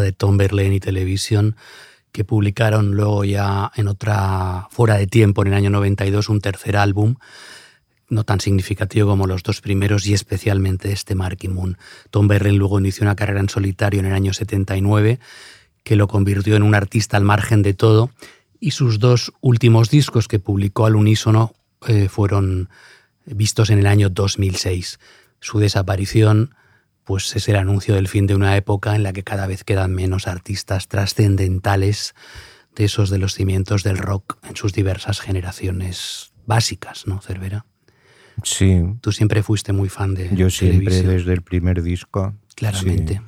De 0.00 0.12
Tom 0.12 0.36
Verlaine 0.36 0.76
y 0.76 0.80
Televisión, 0.80 1.56
que 2.12 2.24
publicaron 2.24 2.92
luego 2.92 3.24
ya 3.24 3.72
en 3.76 3.88
otra 3.88 4.68
fuera 4.70 4.96
de 4.96 5.06
tiempo, 5.06 5.42
en 5.42 5.48
el 5.48 5.54
año 5.54 5.70
92, 5.70 6.28
un 6.28 6.40
tercer 6.40 6.76
álbum, 6.76 7.16
no 8.08 8.24
tan 8.24 8.40
significativo 8.40 9.08
como 9.08 9.26
los 9.26 9.42
dos 9.42 9.60
primeros 9.60 10.06
y 10.06 10.12
especialmente 10.12 10.92
este 10.92 11.14
Marky 11.14 11.48
Moon. 11.48 11.78
Tom 12.10 12.28
Verlaine 12.28 12.58
luego 12.58 12.78
inició 12.78 13.04
una 13.04 13.16
carrera 13.16 13.40
en 13.40 13.48
solitario 13.48 14.00
en 14.00 14.06
el 14.06 14.12
año 14.12 14.34
79 14.34 15.18
que 15.82 15.96
lo 15.96 16.08
convirtió 16.08 16.56
en 16.56 16.62
un 16.62 16.74
artista 16.74 17.16
al 17.16 17.24
margen 17.24 17.62
de 17.62 17.74
todo 17.74 18.10
y 18.60 18.72
sus 18.72 18.98
dos 18.98 19.32
últimos 19.40 19.90
discos 19.90 20.28
que 20.28 20.38
publicó 20.38 20.86
al 20.86 20.96
unísono 20.96 21.54
eh, 21.88 22.08
fueron 22.08 22.68
vistos 23.24 23.70
en 23.70 23.78
el 23.78 23.86
año 23.86 24.08
2006. 24.08 25.00
Su 25.40 25.58
desaparición 25.58 26.54
pues 27.04 27.34
es 27.36 27.48
el 27.48 27.56
anuncio 27.56 27.94
del 27.94 28.08
fin 28.08 28.26
de 28.26 28.34
una 28.34 28.56
época 28.56 28.94
en 28.94 29.02
la 29.02 29.12
que 29.12 29.24
cada 29.24 29.46
vez 29.46 29.64
quedan 29.64 29.92
menos 29.92 30.26
artistas 30.26 30.88
trascendentales 30.88 32.14
de 32.76 32.84
esos 32.84 33.10
de 33.10 33.18
los 33.18 33.34
cimientos 33.34 33.82
del 33.82 33.98
rock 33.98 34.38
en 34.48 34.56
sus 34.56 34.72
diversas 34.72 35.20
generaciones 35.20 36.32
básicas, 36.46 37.06
¿no, 37.06 37.20
Cervera? 37.20 37.66
Sí. 38.44 38.82
Tú 39.00 39.12
siempre 39.12 39.42
fuiste 39.42 39.72
muy 39.72 39.88
fan 39.88 40.14
de 40.14 40.34
Yo 40.34 40.48
siempre 40.50 41.02
desde 41.02 41.32
el 41.32 41.42
primer 41.42 41.82
disco. 41.82 42.34
Claramente. 42.54 43.20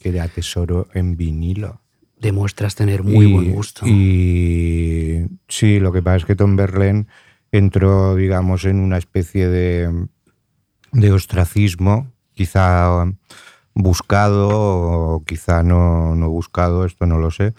que 0.00 0.10
era 0.10 0.28
tesoro 0.28 0.88
en 0.94 1.16
vinilo. 1.16 1.80
Demuestras 2.18 2.74
tener 2.74 3.02
muy 3.02 3.26
buen 3.26 3.52
gusto. 3.52 3.86
Y 3.86 5.26
sí, 5.48 5.80
lo 5.80 5.92
que 5.92 6.02
pasa 6.02 6.16
es 6.18 6.24
que 6.24 6.36
Tom 6.36 6.56
Verlaine 6.56 7.06
entró, 7.52 8.14
digamos, 8.14 8.64
en 8.64 8.80
una 8.80 8.96
especie 8.96 9.48
de, 9.48 10.06
de 10.92 11.12
ostracismo 11.12 12.12
quizá 12.36 13.06
buscado 13.74 14.48
o 14.52 15.24
quizá 15.24 15.62
no, 15.62 16.14
no 16.14 16.28
buscado, 16.28 16.84
esto 16.84 17.06
no 17.06 17.18
lo 17.18 17.30
sé, 17.30 17.54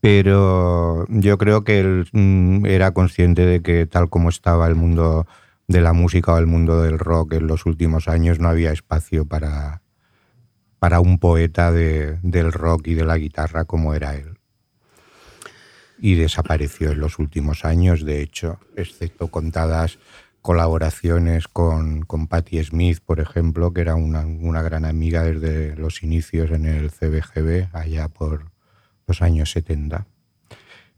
pero 0.00 1.06
yo 1.08 1.36
creo 1.38 1.64
que 1.64 1.80
él 1.80 2.08
mm, 2.12 2.66
era 2.66 2.92
consciente 2.92 3.44
de 3.44 3.60
que 3.62 3.86
tal 3.86 4.08
como 4.08 4.30
estaba 4.30 4.66
el 4.66 4.74
mundo 4.74 5.26
de 5.68 5.80
la 5.82 5.92
música 5.92 6.32
o 6.32 6.38
el 6.38 6.46
mundo 6.46 6.82
del 6.82 6.98
rock 6.98 7.34
en 7.34 7.46
los 7.46 7.66
últimos 7.66 8.08
años 8.08 8.38
no 8.40 8.48
había 8.48 8.72
espacio 8.72 9.26
para, 9.26 9.82
para 10.78 11.00
un 11.00 11.18
poeta 11.18 11.70
de, 11.70 12.18
del 12.22 12.52
rock 12.52 12.88
y 12.88 12.94
de 12.94 13.04
la 13.04 13.18
guitarra 13.18 13.64
como 13.66 13.94
era 13.94 14.14
él. 14.14 14.38
Y 15.98 16.14
desapareció 16.14 16.92
en 16.92 17.00
los 17.00 17.18
últimos 17.18 17.64
años, 17.64 18.04
de 18.04 18.22
hecho, 18.22 18.60
excepto 18.76 19.28
contadas 19.28 19.98
colaboraciones 20.46 21.48
con, 21.48 22.02
con 22.02 22.28
Patti 22.28 22.62
Smith, 22.62 23.00
por 23.04 23.18
ejemplo, 23.18 23.72
que 23.72 23.80
era 23.80 23.96
una, 23.96 24.20
una, 24.20 24.62
gran 24.62 24.84
amiga 24.84 25.24
desde 25.24 25.74
los 25.74 26.04
inicios 26.04 26.52
en 26.52 26.66
el 26.66 26.92
CBGB, 26.92 27.70
allá 27.72 28.06
por 28.06 28.52
los 29.08 29.22
años 29.22 29.50
70. 29.50 30.06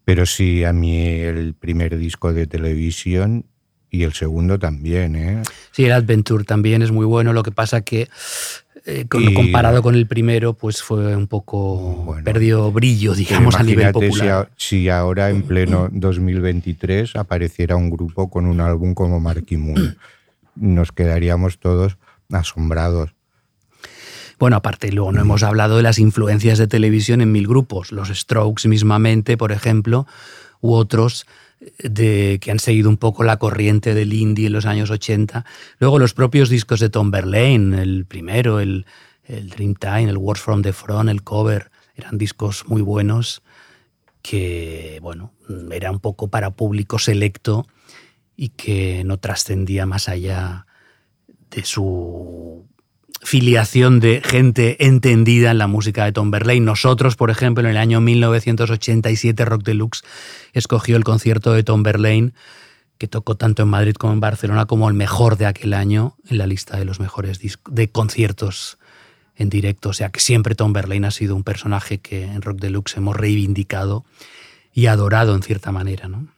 Pero 0.04 0.26
sí, 0.26 0.64
a 0.64 0.74
mí 0.74 1.00
el 1.00 1.54
primer 1.54 1.96
disco 1.96 2.34
de 2.34 2.46
televisión 2.46 3.46
y 3.88 4.02
el 4.02 4.12
segundo 4.12 4.58
también, 4.58 5.16
¿eh? 5.16 5.42
Sí, 5.72 5.86
el 5.86 5.92
Adventure 5.92 6.44
también 6.44 6.82
es 6.82 6.90
muy 6.90 7.06
bueno, 7.06 7.32
lo 7.32 7.42
que 7.42 7.50
pasa 7.50 7.80
que 7.80 8.10
eh, 8.90 9.06
comparado 9.06 9.82
con 9.82 9.94
el 9.94 10.06
primero, 10.06 10.54
pues 10.54 10.82
fue 10.82 11.14
un 11.14 11.26
poco 11.26 12.16
perdió 12.24 12.72
brillo, 12.72 13.14
digamos, 13.14 13.54
a 13.56 13.62
nivel 13.62 13.92
popular. 13.92 14.48
Si, 14.56 14.80
si, 14.80 14.88
ahora 14.88 15.28
en 15.28 15.42
pleno 15.42 15.90
2023 15.92 17.14
apareciera 17.16 17.76
un 17.76 17.90
grupo 17.90 18.30
con 18.30 18.46
un 18.46 18.62
álbum 18.62 18.94
como 18.94 19.20
Marky 19.20 19.58
Moon, 19.58 19.98
nos 20.56 20.90
quedaríamos 20.90 21.58
todos 21.58 21.98
asombrados. 22.32 23.10
Bueno, 24.38 24.56
aparte, 24.56 24.90
luego 24.90 25.12
no 25.12 25.20
hemos 25.20 25.42
hablado 25.42 25.76
de 25.76 25.82
las 25.82 25.98
influencias 25.98 26.56
de 26.56 26.66
televisión 26.66 27.20
en 27.20 27.30
mil 27.30 27.46
grupos. 27.46 27.92
Los 27.92 28.08
Strokes 28.08 28.68
mismamente, 28.68 29.36
por 29.36 29.52
ejemplo, 29.52 30.06
u 30.60 30.74
otros 30.74 31.26
de, 31.78 32.38
que 32.40 32.50
han 32.50 32.58
seguido 32.58 32.88
un 32.88 32.96
poco 32.96 33.24
la 33.24 33.38
corriente 33.38 33.94
del 33.94 34.12
indie 34.12 34.46
en 34.46 34.52
los 34.52 34.66
años 34.66 34.90
80. 34.90 35.44
Luego 35.78 35.98
los 35.98 36.14
propios 36.14 36.48
discos 36.48 36.80
de 36.80 36.90
Tom 36.90 37.10
Verlaine, 37.10 37.80
el 37.80 38.06
primero, 38.06 38.60
el, 38.60 38.86
el 39.24 39.50
Dreamtime, 39.50 40.10
el 40.10 40.18
Words 40.18 40.40
from 40.40 40.62
the 40.62 40.72
Front, 40.72 41.10
el 41.10 41.22
cover, 41.22 41.70
eran 41.94 42.18
discos 42.18 42.64
muy 42.66 42.82
buenos 42.82 43.42
que, 44.22 44.98
bueno, 45.02 45.32
era 45.72 45.90
un 45.90 46.00
poco 46.00 46.28
para 46.28 46.50
público 46.50 46.98
selecto 46.98 47.66
y 48.36 48.50
que 48.50 49.02
no 49.04 49.18
trascendía 49.18 49.86
más 49.86 50.08
allá 50.08 50.66
de 51.50 51.64
su 51.64 52.68
filiación 53.22 54.00
de 54.00 54.22
gente 54.24 54.86
entendida 54.86 55.50
en 55.50 55.58
la 55.58 55.66
música 55.66 56.04
de 56.04 56.12
Tom 56.12 56.30
Verlaine. 56.30 56.64
Nosotros, 56.64 57.16
por 57.16 57.30
ejemplo, 57.30 57.62
en 57.64 57.70
el 57.70 57.76
año 57.76 58.00
1987 58.00 59.44
Rock 59.44 59.62
Deluxe 59.64 60.02
escogió 60.52 60.96
el 60.96 61.04
concierto 61.04 61.52
de 61.52 61.62
Tom 61.62 61.82
Verlaine, 61.82 62.32
que 62.98 63.08
tocó 63.08 63.36
tanto 63.36 63.62
en 63.62 63.68
Madrid 63.68 63.94
como 63.94 64.12
en 64.12 64.20
Barcelona 64.20 64.66
como 64.66 64.88
el 64.88 64.94
mejor 64.94 65.36
de 65.36 65.46
aquel 65.46 65.74
año 65.74 66.16
en 66.28 66.38
la 66.38 66.46
lista 66.46 66.76
de 66.76 66.84
los 66.84 67.00
mejores 67.00 67.40
de 67.68 67.90
conciertos 67.90 68.78
en 69.36 69.48
directo. 69.48 69.90
O 69.90 69.92
sea 69.92 70.10
que 70.10 70.20
siempre 70.20 70.54
Tom 70.54 70.72
Verlaine 70.72 71.06
ha 71.06 71.12
sido 71.12 71.36
un 71.36 71.44
personaje 71.44 71.98
que 71.98 72.24
en 72.24 72.42
Rock 72.42 72.58
Deluxe 72.58 72.96
hemos 72.96 73.16
reivindicado 73.16 74.04
y 74.72 74.86
adorado 74.86 75.34
en 75.34 75.42
cierta 75.42 75.72
manera. 75.72 76.08
¿no? 76.08 76.28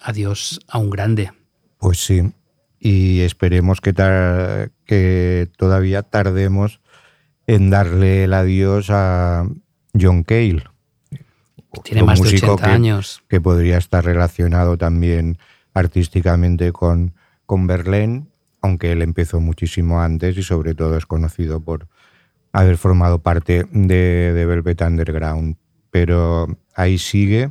Adiós 0.00 0.60
a 0.68 0.78
un 0.78 0.90
grande. 0.90 1.32
Pues 1.78 1.98
sí, 1.98 2.22
y 2.84 3.20
esperemos 3.22 3.80
que, 3.80 3.94
que 4.84 5.48
todavía 5.56 6.02
tardemos 6.02 6.82
en 7.46 7.70
darle 7.70 8.24
el 8.24 8.34
adiós 8.34 8.90
a 8.90 9.48
John 9.98 10.22
Cale. 10.22 10.64
Tiene 11.82 12.02
más 12.02 12.20
de 12.20 12.28
80 12.28 12.70
años. 12.70 13.22
Que 13.26 13.40
podría 13.40 13.78
estar 13.78 14.04
relacionado 14.04 14.76
también 14.76 15.38
artísticamente 15.72 16.72
con, 16.72 17.14
con 17.46 17.66
Berlín, 17.66 18.28
aunque 18.60 18.92
él 18.92 19.00
empezó 19.00 19.40
muchísimo 19.40 20.02
antes 20.02 20.36
y 20.36 20.42
sobre 20.42 20.74
todo 20.74 20.98
es 20.98 21.06
conocido 21.06 21.60
por 21.60 21.88
haber 22.52 22.76
formado 22.76 23.22
parte 23.22 23.66
de, 23.72 24.34
de 24.34 24.44
Velvet 24.44 24.82
Underground. 24.82 25.56
Pero 25.90 26.58
ahí 26.74 26.98
sigue 26.98 27.50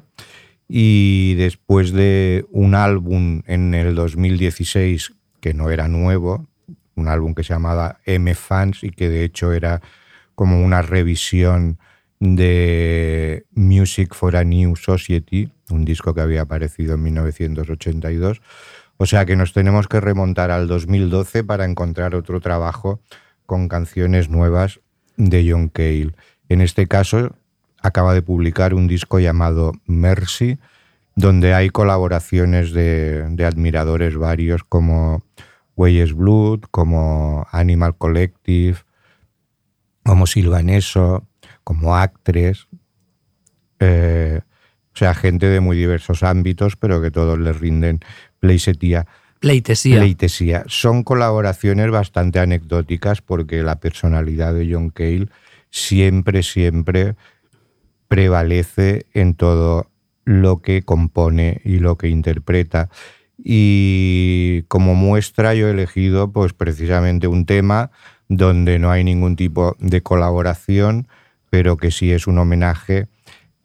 y 0.68 1.34
después 1.34 1.92
de 1.92 2.46
un 2.52 2.76
álbum 2.76 3.42
en 3.48 3.74
el 3.74 3.96
2016 3.96 5.14
que 5.44 5.54
no 5.54 5.70
era 5.70 5.90
nuevo, 5.90 6.48
un 6.96 7.10
álbum 7.10 7.34
que 7.34 7.44
se 7.44 7.54
llamaba 7.54 8.00
M 8.06 8.34
Fans 8.34 8.82
y 8.82 8.92
que 8.92 9.10
de 9.10 9.26
hecho 9.26 9.52
era 9.52 9.82
como 10.36 10.64
una 10.64 10.82
revisión 10.82 11.80
de 12.22 13.46
Music 13.52 14.16
for 14.16 14.38
a 14.38 14.46
New 14.46 14.78
Society, 14.78 15.52
un 15.70 15.84
disco 15.84 16.14
que 16.14 16.22
había 16.22 16.44
aparecido 16.44 16.96
en 16.96 17.04
1982. 17.04 18.42
O 18.96 19.06
sea 19.06 19.26
que 19.26 19.36
nos 19.36 19.52
tenemos 19.52 19.90
que 19.90 20.00
remontar 20.00 20.50
al 20.50 20.70
2012 20.70 21.44
para 21.44 21.66
encontrar 21.66 22.16
otro 22.16 22.40
trabajo 22.40 23.02
con 23.46 23.68
canciones 23.68 24.30
nuevas 24.30 24.80
de 25.18 25.52
John 25.52 25.68
Cale. 25.68 26.16
En 26.48 26.62
este 26.62 26.88
caso, 26.88 27.36
acaba 27.82 28.14
de 28.14 28.22
publicar 28.22 28.74
un 28.74 28.88
disco 28.88 29.20
llamado 29.20 29.74
Mercy, 29.88 30.58
donde 31.16 31.54
hay 31.54 31.70
colaboraciones 31.70 32.72
de, 32.72 33.46
admiradores 33.46 34.16
varios 34.16 34.64
como 34.64 35.24
Weyes 35.76 36.14
Blood, 36.14 36.62
como 36.72 37.48
Animal 37.52 37.96
Collective, 37.98 38.78
como 40.04 40.28
Silvaneso, 40.28 41.28
como 41.64 41.96
Actres, 41.96 42.68
eh, 43.80 44.42
o 44.94 44.98
sea, 44.98 45.14
gente 45.16 45.48
de 45.48 45.60
muy 45.60 45.78
diversos 45.78 46.24
ámbitos, 46.24 46.76
pero 46.76 47.02
que 47.02 47.10
todos 47.10 47.40
les 47.40 47.60
rinden 47.60 48.00
pleitesía. 48.40 49.08
Pleitesía. 49.40 49.98
Pleitesía. 49.98 50.64
Son 50.68 51.04
colaboraciones 51.04 51.90
bastante 51.90 52.40
anecdóticas 52.40 53.22
porque 53.22 53.64
la 53.64 53.80
personalidad 53.80 54.54
de 54.54 54.72
John 54.72 54.90
Cale 54.90 55.28
siempre, 55.70 56.44
siempre 56.44 57.16
prevalece 58.08 59.08
en 59.14 59.34
todo 59.34 59.90
lo 60.26 60.62
que 60.62 60.84
compone 60.84 61.62
y 61.64 61.80
lo 61.80 61.98
que 61.98 62.10
interpreta. 62.10 62.90
Y 63.38 64.64
como 64.68 64.96
muestra 64.96 65.54
yo 65.54 65.68
he 65.68 65.72
elegido 65.72 66.32
pues 66.32 66.54
precisamente 66.54 67.28
un 67.28 67.46
tema 67.46 67.92
donde 68.30 68.80
no 68.80 68.92
hay 68.92 69.04
ningún 69.04 69.36
tipo 69.36 69.76
de 69.80 70.02
colaboración, 70.02 71.08
pero 71.50 71.78
que 71.78 71.92
sí 71.92 72.12
es 72.12 72.28
un 72.28 72.38
homenaje 72.38 73.08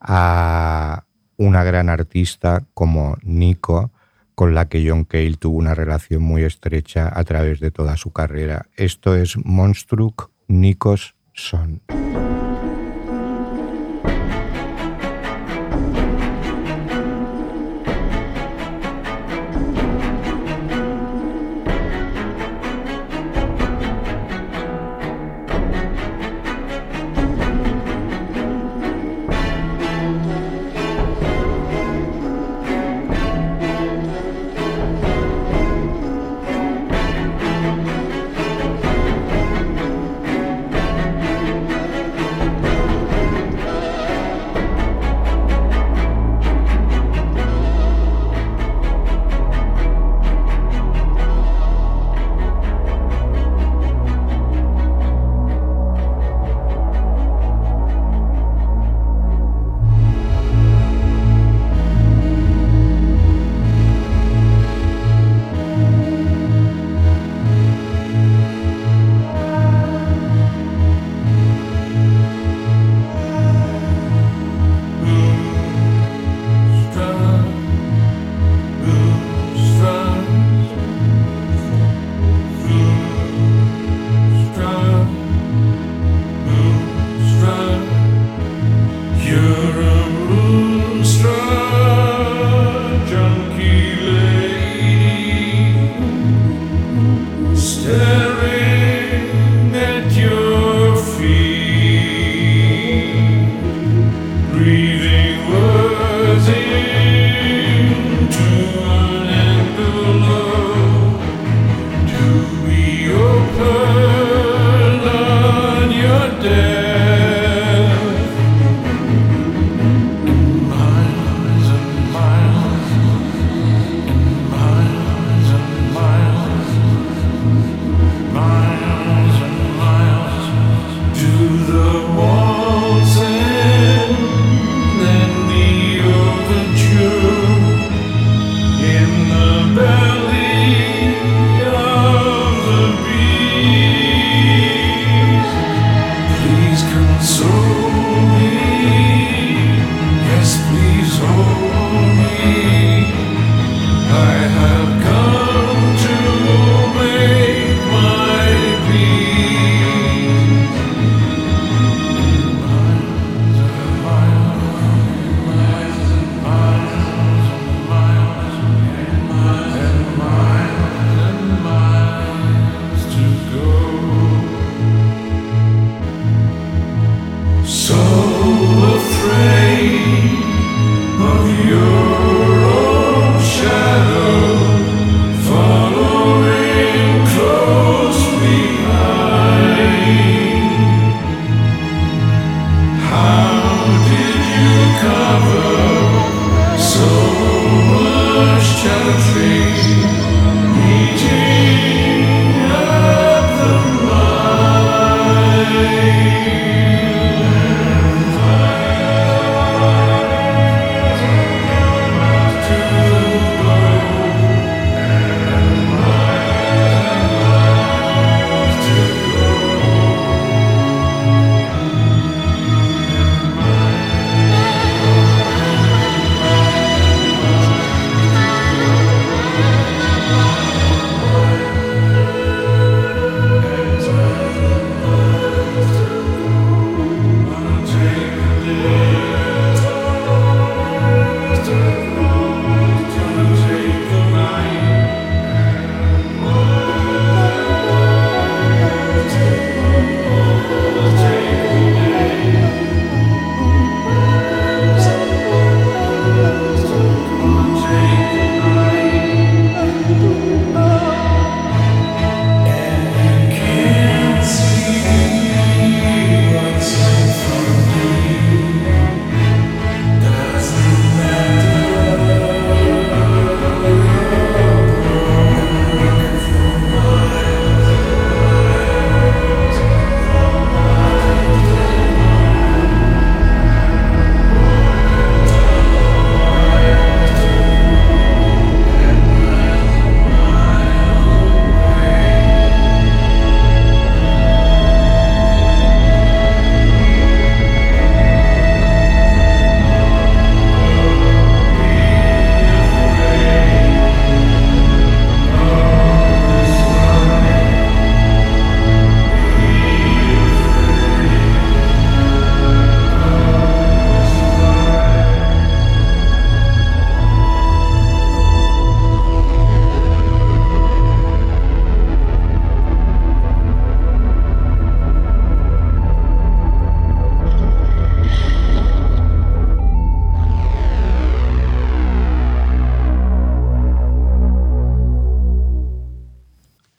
a 0.00 1.04
una 1.36 1.64
gran 1.64 1.88
artista 1.88 2.64
como 2.74 3.16
Nico, 3.22 3.92
con 4.34 4.54
la 4.54 4.68
que 4.68 4.88
John 4.88 5.04
Cale 5.04 5.36
tuvo 5.36 5.58
una 5.58 5.74
relación 5.74 6.22
muy 6.22 6.42
estrecha 6.44 7.10
a 7.12 7.24
través 7.24 7.60
de 7.60 7.70
toda 7.70 7.96
su 7.96 8.12
carrera. 8.12 8.66
Esto 8.76 9.16
es 9.16 9.36
Monstruk 9.44 10.30
Nikos 10.46 11.14
Son. 11.32 11.82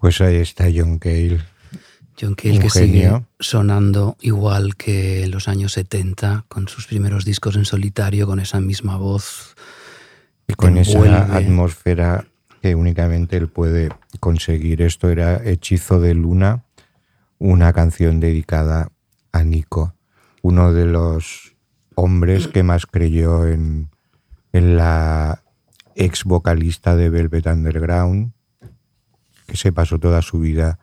Pues 0.09 0.21
ahí 0.21 0.37
está 0.37 0.65
John 0.75 0.97
Cale. 0.97 1.39
John 2.19 2.33
Cale 2.33 2.57
que 2.57 2.71
sigue 2.71 3.11
sonando 3.39 4.17
igual 4.21 4.75
que 4.75 5.25
en 5.25 5.29
los 5.29 5.47
años 5.47 5.73
70, 5.73 6.45
con 6.47 6.67
sus 6.67 6.87
primeros 6.87 7.25
discos 7.25 7.55
en 7.55 7.63
solitario, 7.63 8.25
con 8.25 8.39
esa 8.39 8.59
misma 8.59 8.97
voz. 8.97 9.55
Y 10.47 10.55
con 10.55 10.79
esa 10.79 11.37
atmósfera 11.37 12.25
que 12.59 12.73
únicamente 12.73 13.37
él 13.37 13.49
puede 13.49 13.89
conseguir. 14.19 14.81
Esto 14.81 15.09
era 15.09 15.43
Hechizo 15.43 16.01
de 16.01 16.15
Luna, 16.15 16.63
una 17.37 17.71
canción 17.71 18.19
dedicada 18.19 18.89
a 19.31 19.43
Nico, 19.43 19.93
uno 20.41 20.73
de 20.73 20.87
los 20.87 21.55
hombres 21.93 22.47
que 22.47 22.63
más 22.63 22.87
creyó 22.87 23.45
en, 23.45 23.89
en 24.53 24.75
la 24.75 25.43
ex 25.93 26.23
vocalista 26.23 26.95
de 26.95 27.11
Velvet 27.11 27.45
Underground, 27.45 28.31
que 29.49 29.57
se 29.57 29.71
pasó 29.71 29.99
toda 29.99 30.21
su 30.21 30.39
vida 30.39 30.79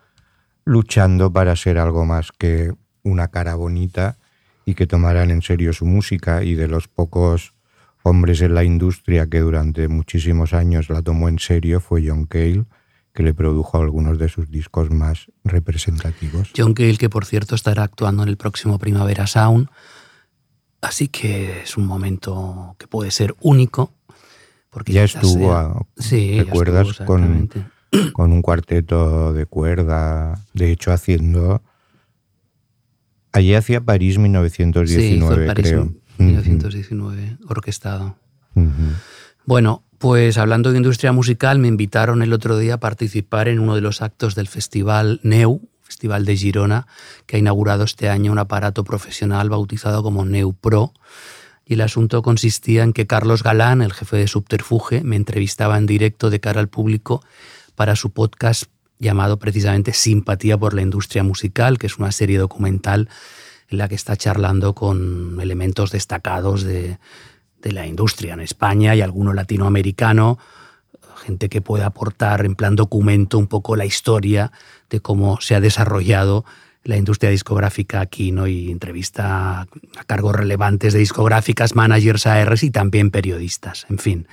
luchando 0.65 1.33
para 1.33 1.55
ser 1.55 1.79
algo 1.79 2.05
más 2.05 2.33
que 2.33 2.73
una 3.05 3.29
cara 3.29 3.55
bonita 3.55 4.19
y 4.65 4.75
que 4.75 4.89
tomaran 4.89 5.31
en 5.31 5.41
serio 5.41 5.73
su 5.73 5.87
música 5.87 6.43
y 6.43 6.55
de 6.55 6.67
los 6.67 6.89
pocos 6.89 7.55
hombres 8.03 8.41
en 8.41 8.55
la 8.55 8.65
industria 8.65 9.29
que 9.29 9.41
durante 9.41 9.87
muchísimos 9.87 10.53
años 10.53 10.91
la 10.91 11.03
tomó 11.03 11.29
en 11.29 11.39
serio 11.39 11.81
fue 11.81 12.05
John 12.07 12.27
Cale, 12.27 12.65
que 13.15 13.23
le 13.23 13.33
produjo 13.33 13.79
algunos 13.81 14.19
de 14.19 14.29
sus 14.29 14.51
discos 14.51 14.91
más 14.91 15.27
representativos. 15.45 16.51
John 16.57 16.75
Cale, 16.75 16.99
que 16.99 17.09
por 17.09 17.25
cierto 17.25 17.55
estará 17.55 17.85
actuando 17.85 18.25
en 18.25 18.29
el 18.29 18.37
próximo 18.37 18.79
Primavera 18.79 19.29
Sound, 19.29 19.69
así 20.81 21.07
que 21.07 21.63
es 21.63 21.77
un 21.77 21.87
momento 21.87 22.75
que 22.79 22.89
puede 22.89 23.13
ser 23.13 23.37
único. 23.41 23.93
Porque 24.71 24.93
ya 24.93 25.05
estuvo, 25.05 25.87
¿recuerdas? 25.97 26.99
con 27.07 27.49
con 28.13 28.33
un 28.33 28.43
cuarteto 28.43 29.33
de 29.33 29.47
cuerda, 29.47 30.41
de 30.55 30.71
hecho 30.71 30.93
haciendo... 30.93 31.63
Allí 33.33 33.55
hacía 33.55 33.83
París 33.83 34.19
1919, 34.19 35.47
París 35.47 35.67
creo. 35.69 35.93
1919, 36.19 37.37
orquestado. 37.49 38.17
Bueno, 39.45 39.83
pues 39.99 40.39
hablando 40.39 40.73
de 40.73 40.79
industria 40.79 41.13
musical, 41.13 41.59
me 41.59 41.69
invitaron 41.69 42.23
el 42.23 42.33
otro 42.33 42.59
día 42.59 42.75
a 42.75 42.81
participar 42.81 43.49
en 43.49 43.59
uno 43.59 43.75
de 43.75 43.81
los 43.81 44.03
actos 44.03 44.35
del 44.35 44.49
festival 44.49 45.21
NEU, 45.23 45.61
Festival 45.83 46.25
de 46.25 46.37
Girona, 46.37 46.87
que 47.27 47.37
ha 47.37 47.39
inaugurado 47.39 47.85
este 47.85 48.09
año 48.09 48.33
un 48.33 48.39
aparato 48.39 48.85
profesional 48.85 49.49
bautizado 49.51 50.03
como 50.03 50.25
NEU 50.25 50.53
Pro. 50.53 50.93
Y 51.65 51.75
el 51.75 51.81
asunto 51.81 52.23
consistía 52.23 52.83
en 52.83 52.93
que 52.93 53.07
Carlos 53.07 53.43
Galán, 53.43 53.83
el 53.83 53.93
jefe 53.93 54.17
de 54.17 54.29
Subterfuge, 54.29 55.03
me 55.03 55.17
entrevistaba 55.17 55.79
en 55.79 55.87
directo 55.87 56.31
de 56.31 56.41
cara 56.41 56.61
al 56.61 56.69
público 56.69 57.23
para 57.77 57.95
su 57.95 58.11
podcast 58.11 58.65
llamado 58.99 59.39
precisamente 59.39 59.93
Simpatía 59.93 60.59
por 60.59 60.75
la 60.75 60.83
Industria 60.83 61.23
Musical, 61.23 61.79
que 61.79 61.87
es 61.87 61.99
una 61.99 62.11
serie 62.11 62.39
documental 62.39 63.09
en 63.69 63.79
la 63.79 63.89
que 63.89 63.95
está 63.95 64.17
charlando 64.17 64.75
con 64.75 65.39
elementos 65.41 65.91
destacados 65.93 66.65
de, 66.65 66.99
de 67.61 67.73
la 67.73 67.87
industria 67.87 68.35
en 68.35 68.41
España 68.41 68.95
y 68.95 69.03
alguno 69.03 69.33
latinoamericano, 69.33 70.39
gente 71.25 71.49
que 71.49 71.61
pueda 71.61 71.87
aportar 71.87 72.45
en 72.45 72.55
plan 72.55 72.77
documento 72.77 73.39
un 73.39 73.49
poco 73.49 73.77
la 73.77 73.85
historia 73.85 74.53
de 74.91 75.01
cómo 75.01 75.41
se 75.41 75.55
ha 75.55 75.61
desarrollado 75.61 76.45
la 76.85 76.97
industria 76.97 77.31
discográfica 77.31 78.01
aquí, 78.01 78.31
¿no? 78.31 78.47
Y 78.47 78.71
entrevista 78.71 79.63
a 79.63 80.05
cargos 80.07 80.37
relevantes 80.37 80.93
de 80.93 81.01
discográficas, 81.01 81.75
managers, 81.75 82.27
ARs 82.27 82.63
y 82.63 82.71
también 82.71 83.11
periodistas, 83.11 83.87
en 83.91 83.99
fin. 83.99 84.29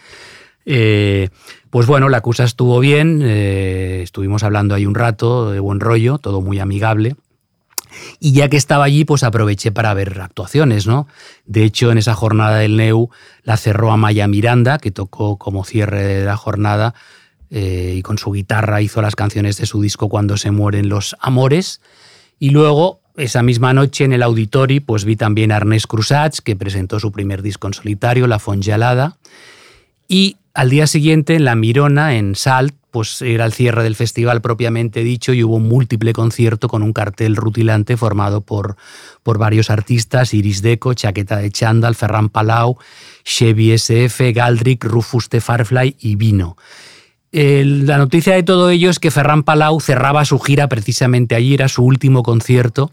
Eh, 0.66 1.30
pues 1.70 1.88
bueno, 1.88 2.10
la 2.10 2.22
cosa 2.22 2.44
estuvo 2.44 2.80
bien, 2.80 3.22
eh, 3.24 4.02
estuvimos 4.04 4.44
hablando 4.44 4.76
ahí 4.76 4.86
un 4.86 4.96
rato 4.96 5.52
de 5.52 5.60
buen 5.60 5.80
rollo, 5.80 6.18
todo 6.18 6.42
muy 6.42 6.60
amigable. 6.60 7.16
Y 8.20 8.34
ya 8.34 8.50
que 8.50 8.58
estaba 8.58 8.86
allí, 8.86 9.06
pues 9.06 9.24
aproveché 9.24 9.72
para 9.72 9.94
ver 9.94 10.20
actuaciones, 10.22 10.88
¿no? 10.88 11.08
De 11.46 11.64
hecho, 11.64 11.92
en 11.92 11.98
esa 11.98 12.16
jornada 12.16 12.58
del 12.58 12.78
NEU 12.78 13.10
la 13.44 13.58
cerró 13.58 13.92
Amaya 13.92 14.28
Miranda, 14.28 14.80
que 14.80 14.92
tocó 14.92 15.38
como 15.38 15.64
cierre 15.64 16.04
de 16.04 16.26
la 16.26 16.38
jornada 16.38 16.94
eh, 17.50 17.94
y 17.98 18.02
con 18.02 18.18
su 18.18 18.32
guitarra 18.32 18.82
hizo 18.82 19.02
las 19.02 19.16
canciones 19.16 19.58
de 19.58 19.68
su 19.68 19.82
disco 19.82 20.10
Cuando 20.10 20.38
se 20.38 20.52
mueren 20.52 20.90
los 20.90 21.16
amores. 21.20 21.82
Y 22.40 22.50
luego, 22.50 23.02
esa 23.16 23.44
misma 23.44 23.74
noche 23.74 24.06
en 24.06 24.14
el 24.14 24.24
Auditori, 24.24 24.80
pues 24.80 25.06
vi 25.06 25.16
también 25.16 25.52
a 25.52 25.58
Ernest 25.58 25.86
Crusats, 25.86 26.42
que 26.42 26.56
presentó 26.56 27.00
su 27.00 27.12
primer 27.12 27.42
disco 27.42 27.68
en 27.68 27.74
solitario, 27.74 28.28
La 28.28 28.40
Fongelada. 28.40 29.18
Y 30.08 30.38
al 30.54 30.70
día 30.70 30.86
siguiente, 30.86 31.36
en 31.36 31.46
La 31.46 31.56
Mirona, 31.56 32.16
en 32.16 32.36
Salt, 32.36 32.76
pues 32.92 33.24
era 33.24 33.46
el 33.46 33.54
cierre 33.54 33.82
del 33.82 33.96
festival 33.96 34.40
propiamente 34.42 35.04
dicho 35.04 35.34
y 35.34 35.44
hubo 35.44 35.56
un 35.56 35.68
múltiple 35.68 36.14
concierto 36.14 36.68
con 36.68 36.84
un 36.84 36.94
cartel 36.94 37.36
rutilante 37.36 37.98
formado 37.98 38.42
por, 38.42 38.78
por 39.24 39.40
varios 39.40 39.72
artistas, 39.72 40.32
Iris 40.36 40.62
Deco, 40.62 40.94
Chaqueta 40.94 41.38
de 41.38 41.50
Chandal, 41.50 41.96
Ferran 41.96 42.30
Palau, 42.30 42.78
Chevy 43.24 43.72
SF, 43.72 44.32
Galdrick, 44.32 44.84
Rufus 44.84 45.28
de 45.32 45.42
Farfly 45.42 45.96
y 46.00 46.18
Vino. 46.18 46.56
la 47.32 47.98
noticia 47.98 48.36
de 48.36 48.44
todo 48.44 48.70
ello 48.70 48.92
es 48.92 49.00
que 49.00 49.10
Ferran 49.10 49.42
Palau 49.42 49.80
cerraba 49.80 50.24
su 50.24 50.38
gira 50.38 50.70
precisamente 50.70 51.34
allí, 51.34 51.56
era 51.56 51.70
su 51.70 51.84
último 51.84 52.22
concierto. 52.22 52.92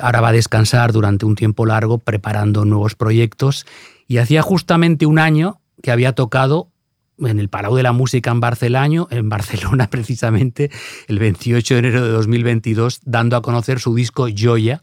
Ahora 0.00 0.22
va 0.22 0.28
a 0.28 0.32
descansar 0.32 0.92
durante 0.92 1.26
un 1.26 1.34
tiempo 1.34 1.66
largo 1.66 1.98
preparando 1.98 2.64
nuevos 2.64 2.94
proyectos 2.94 3.66
y 4.08 4.16
hacía 4.18 4.40
justamente 4.40 5.04
un 5.04 5.18
año 5.18 5.60
que 5.82 5.90
había 5.90 6.12
tocado 6.12 6.70
en 7.18 7.40
el 7.40 7.48
Palau 7.48 7.74
de 7.74 7.82
la 7.82 7.92
Música 7.92 8.30
en 8.30 8.40
Barcelona, 8.40 9.06
en 9.10 9.28
Barcelona 9.28 9.86
precisamente, 9.90 10.70
el 11.08 11.18
28 11.18 11.74
de 11.74 11.78
enero 11.78 12.04
de 12.04 12.10
2022, 12.10 13.00
dando 13.04 13.36
a 13.36 13.42
conocer 13.42 13.80
su 13.80 13.94
disco 13.94 14.28
Joya, 14.36 14.82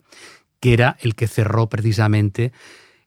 que 0.60 0.74
era 0.74 0.98
el 1.02 1.16
que 1.16 1.28
cerró 1.28 1.70
precisamente 1.70 2.52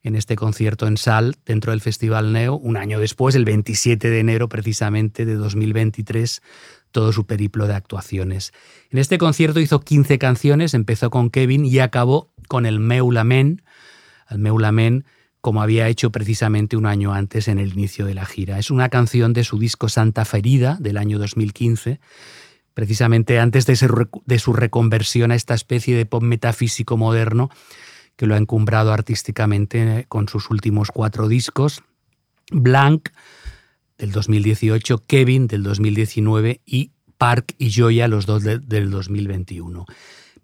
en 0.03 0.15
este 0.15 0.37
concierto 0.37 0.87
en 0.87 0.97
Sal, 0.97 1.35
dentro 1.45 1.73
del 1.73 1.81
Festival 1.81 2.33
Neo, 2.33 2.55
un 2.55 2.77
año 2.77 3.01
después, 3.01 3.35
el 3.35 3.45
27 3.45 4.09
de 4.09 4.21
enero 4.21 4.49
precisamente 4.49 5.25
de 5.25 5.35
2023, 5.35 6.43
todo 6.93 7.13
su 7.13 7.27
periplo 7.27 7.67
de 7.67 7.75
actuaciones. 7.75 8.53
En 8.91 9.01
este 9.01 9.19
concierto 9.19 9.59
hizo 9.59 9.81
15 9.81 10.19
canciones, 10.19 10.75
empezó 10.75 11.11
con 11.11 11.29
Kevin 11.29 11.65
y 11.65 11.81
acabó 11.81 12.31
con 12.47 12.67
el 12.67 12.79
Meulamen, 12.79 13.63
el 14.31 14.39
Meulamen, 14.39 15.05
como 15.47 15.63
había 15.63 15.87
hecho 15.87 16.11
precisamente 16.11 16.77
un 16.77 16.87
año 16.87 17.13
antes 17.13 17.47
en 17.47 17.61
el 17.61 17.75
inicio 17.75 18.05
de 18.05 18.15
la 18.15 18.27
gira. 18.27 18.59
Es 18.59 18.73
una 18.73 18.89
canción 18.89 19.33
de 19.33 19.45
su 19.45 19.61
disco 19.61 19.89
Santa 19.89 20.25
Ferida 20.25 20.77
del 20.81 20.97
año 20.97 21.21
2015, 21.21 22.01
precisamente 22.75 23.39
antes 23.39 23.65
de, 23.65 23.77
su 24.41 24.53
reconversión 24.53 25.31
a 25.31 25.37
esta 25.37 25.55
especie 25.55 25.97
de 25.97 26.05
pop 26.05 26.25
metafísico 26.25 26.97
moderno 26.97 27.49
que 28.17 28.27
lo 28.27 28.35
ha 28.35 28.39
encumbrado 28.39 28.93
artísticamente 28.93 30.07
con 30.09 30.29
sus 30.29 30.51
últimos 30.51 30.91
cuatro 30.91 31.29
discos, 31.29 31.85
Blanc 32.51 33.11
del 33.99 34.11
2018, 34.11 35.05
Kevin 35.07 35.47
del 35.47 35.63
2019 35.63 36.61
y 36.67 36.91
Park 37.19 37.55
y 37.57 37.71
Joya, 37.73 38.09
los 38.09 38.27
dos 38.27 38.43
del 38.43 38.91
2021. 38.91 39.87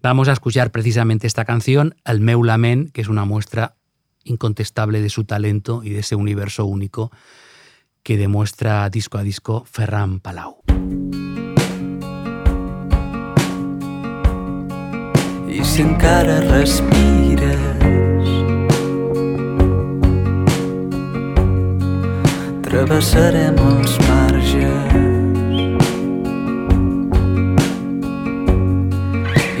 Vamos 0.01 0.29
a 0.29 0.31
escuchar 0.31 0.71
precisamente 0.71 1.27
esta 1.27 1.43
canción, 1.43 1.93
Al 2.05 2.21
Meulamen, 2.21 2.87
que 2.87 3.01
es 3.01 3.09
una 3.09 3.25
muestra 3.25 3.75
incontestable 4.23 5.01
de 5.01 5.09
su 5.09 5.23
talento 5.25 5.83
y 5.83 5.91
de 5.91 5.99
ese 5.99 6.15
universo 6.15 6.65
único 6.65 7.11
que 8.03 8.17
demuestra 8.17 8.89
disco 8.89 9.17
a 9.17 9.23
disco 9.23 9.63
Ferran 9.65 10.19
Palau. 10.19 10.57
I 15.49 15.63
si 15.63 15.81
encara 15.83 16.41
respires 16.41 17.73
travessarem 22.65 23.59
els 23.61 23.93
marges 24.09 24.93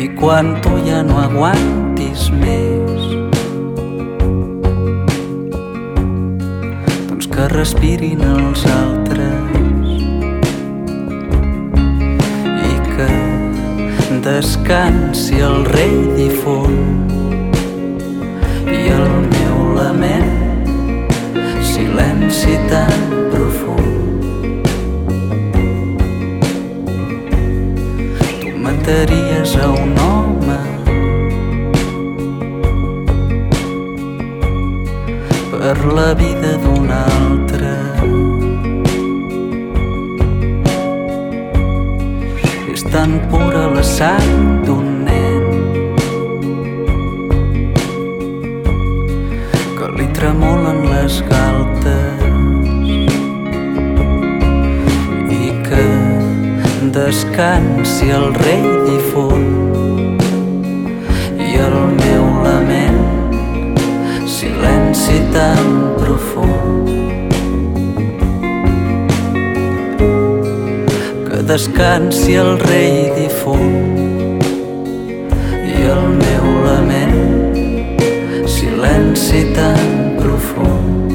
i 0.01 0.09
quan 0.17 0.55
no 1.05 1.19
aguantis 1.21 2.27
més 2.41 3.02
que 7.33 7.47
respirin 7.49 8.19
els 8.21 8.61
altres 8.69 9.87
i 12.69 12.73
que 12.91 13.07
descansi 14.25 15.39
el 15.47 15.65
rei 15.73 15.95
difunt 16.17 17.09
i 18.69 18.83
el 18.97 19.15
meu 19.31 19.73
lament 19.79 20.67
silenci 21.71 22.59
tan 22.69 23.01
profund. 23.33 24.29
Tu 28.43 28.53
mataries 28.67 29.57
a 29.57 29.71
un 29.73 29.97
home 30.05 30.61
per 35.49 35.77
la 35.97 36.13
vida 36.13 36.57
d'un 36.61 36.93
sang 43.93 44.65
d'un 44.65 44.85
nen 45.05 45.43
que 49.77 49.89
li 49.97 50.07
tremolen 50.17 50.79
les 50.89 51.19
galtes 51.29 52.23
i 55.37 55.51
que 55.67 55.85
descansi 56.97 58.09
el 58.19 58.27
rei 58.41 58.65
difunt. 58.89 59.51
I 61.49 61.51
el 61.67 61.77
meu 61.99 62.25
lament 62.47 63.03
silenci 64.37 65.19
tan 65.37 65.69
profund 66.01 66.82
descansi 71.47 72.35
el 72.39 72.57
rei 72.59 73.09
difunt 73.17 74.41
i 75.67 75.81
el 75.91 76.05
meu 76.19 76.45
lament 76.63 77.57
silenci 78.47 79.41
tan 79.55 80.15
profund. 80.21 81.11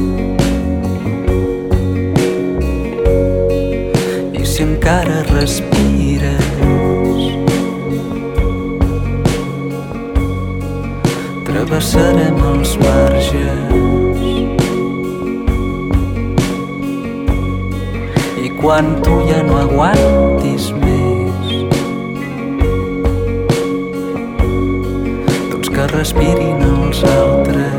I 4.37 4.45
si 4.45 4.67
encara 4.67 5.23
respires 5.31 6.53
travessarem 11.49 12.45
els 12.53 12.77
marges 12.85 14.08
quan 18.69 18.89
tu 19.01 19.15
ja 19.25 19.39
no 19.49 19.55
aguantis 19.63 20.67
més. 20.83 21.49
Doncs 25.49 25.73
que 25.73 25.89
respirin 25.97 26.69
els 26.69 27.05
altres. 27.17 27.78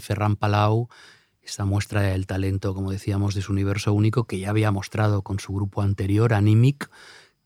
Ferran 0.00 0.36
Palau, 0.36 0.88
esta 1.42 1.64
muestra 1.64 2.02
del 2.02 2.26
talento, 2.26 2.74
como 2.74 2.90
decíamos, 2.90 3.34
de 3.34 3.42
su 3.42 3.52
universo 3.52 3.92
único 3.92 4.24
que 4.24 4.38
ya 4.38 4.50
había 4.50 4.70
mostrado 4.70 5.22
con 5.22 5.40
su 5.40 5.52
grupo 5.52 5.82
anterior, 5.82 6.32
Animic, 6.32 6.88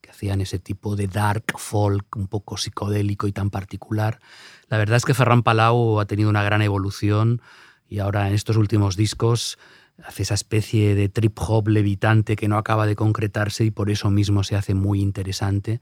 que 0.00 0.10
hacían 0.10 0.40
ese 0.40 0.58
tipo 0.58 0.94
de 0.94 1.08
dark 1.08 1.58
folk 1.58 2.14
un 2.14 2.28
poco 2.28 2.56
psicodélico 2.58 3.26
y 3.26 3.32
tan 3.32 3.50
particular. 3.50 4.20
La 4.68 4.78
verdad 4.78 4.98
es 4.98 5.04
que 5.04 5.14
Ferran 5.14 5.42
Palau 5.42 5.98
ha 5.98 6.06
tenido 6.06 6.30
una 6.30 6.44
gran 6.44 6.62
evolución 6.62 7.42
y 7.88 7.98
ahora 7.98 8.28
en 8.28 8.34
estos 8.34 8.56
últimos 8.56 8.96
discos 8.96 9.58
hace 10.04 10.22
esa 10.22 10.34
especie 10.34 10.94
de 10.94 11.08
trip 11.08 11.36
hop 11.40 11.68
levitante 11.68 12.36
que 12.36 12.48
no 12.48 12.58
acaba 12.58 12.86
de 12.86 12.96
concretarse 12.96 13.64
y 13.64 13.70
por 13.70 13.90
eso 13.90 14.10
mismo 14.10 14.44
se 14.44 14.56
hace 14.56 14.74
muy 14.74 15.00
interesante. 15.00 15.80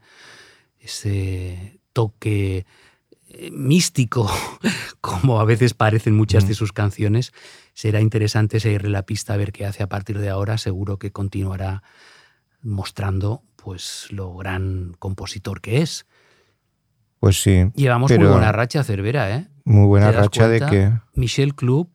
Ese 0.79 1.79
toque 1.93 2.65
místico, 3.51 4.29
como 5.01 5.39
a 5.39 5.45
veces 5.45 5.73
parecen 5.73 6.15
muchas 6.15 6.47
de 6.47 6.55
sus 6.55 6.71
canciones, 6.71 7.33
será 7.73 8.01
interesante 8.01 8.59
seguirle 8.59 8.89
la 8.89 9.03
pista 9.03 9.33
a 9.33 9.37
ver 9.37 9.51
qué 9.51 9.65
hace 9.65 9.83
a 9.83 9.87
partir 9.87 10.19
de 10.19 10.29
ahora. 10.29 10.57
Seguro 10.57 10.97
que 10.97 11.11
continuará 11.11 11.83
mostrando 12.61 13.43
pues 13.55 14.07
lo 14.11 14.35
gran 14.35 14.95
compositor 14.99 15.61
que 15.61 15.81
es. 15.81 16.05
Pues 17.19 17.41
sí. 17.41 17.71
Llevamos 17.73 18.11
muy 18.11 18.27
buena 18.27 18.51
racha, 18.51 18.83
Cervera, 18.83 19.35
¿eh? 19.35 19.47
Muy 19.63 19.87
buena 19.87 20.11
racha 20.11 20.47
de 20.47 20.59
que... 20.59 20.91
Michelle 21.15 21.53
Club, 21.53 21.89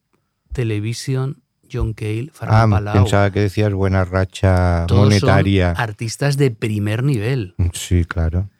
Television, 0.52 1.42
John 1.72 1.92
Cale, 1.92 2.30
Ferran 2.32 2.72
ah, 2.72 2.92
pensaba 2.92 3.30
que 3.30 3.40
decías 3.40 3.72
buena 3.72 4.04
racha 4.04 4.86
monetaria. 4.90 5.70
artistas 5.70 6.36
de 6.36 6.50
primer 6.50 7.04
nivel. 7.04 7.54
Sí, 7.72 8.04
claro. 8.04 8.50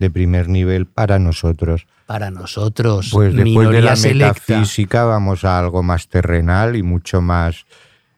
De 0.00 0.10
primer 0.10 0.48
nivel 0.48 0.86
para 0.86 1.20
nosotros 1.20 1.86
para 2.10 2.32
nosotros. 2.32 3.10
Pues 3.12 3.32
después 3.36 3.70
de 3.70 3.82
la 3.82 3.94
metafísica 3.94 5.04
vamos 5.04 5.44
a 5.44 5.60
algo 5.60 5.84
más 5.84 6.08
terrenal 6.08 6.74
y 6.74 6.82
mucho 6.82 7.20
más, 7.20 7.66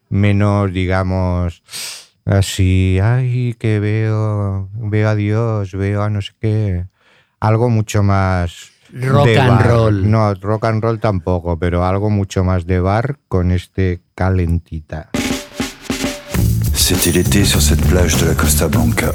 menos, 0.09 0.73
digamos, 0.73 1.63
así, 2.25 2.99
ay, 3.03 3.55
que 3.59 3.81
veo, 3.81 4.71
veo 4.73 5.09
a 5.11 5.15
Dios, 5.15 5.73
veo 5.73 6.03
a 6.03 6.09
no 6.09 6.23
sé 6.23 6.33
qué. 6.41 6.87
Algo 7.39 7.69
mucho 7.69 8.03
más... 8.03 8.71
Rock 8.95 9.37
and 9.37 9.61
roll. 9.61 10.11
No, 10.11 10.33
rock 10.37 10.65
and 10.65 10.83
roll 10.83 10.99
tampoco, 10.99 11.59
pero 11.59 11.85
algo 11.85 12.09
mucho 12.09 12.45
más 12.45 12.65
de 12.67 12.81
bar 12.81 13.19
con 13.29 13.51
este 13.51 14.01
calentita. 14.15 15.11
C'était 16.75 17.13
l'été 17.13 17.45
sur 17.45 17.61
cette 17.61 17.87
plage 17.87 18.17
de 18.17 18.29
la 18.29 18.35
Costa 18.35 18.69
Blanca. 18.69 19.13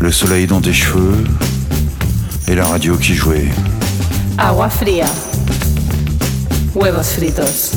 Le 0.00 0.10
soleil 0.10 0.46
dans 0.46 0.62
tes 0.62 0.72
cheveux, 0.72 1.24
et 2.48 2.54
la 2.54 2.64
radio 2.64 2.96
qui 2.96 3.14
jouait. 3.14 3.48
Agua 4.38 4.70
fría. 4.70 5.04
Huevos 6.74 7.02
fritos. 7.02 7.72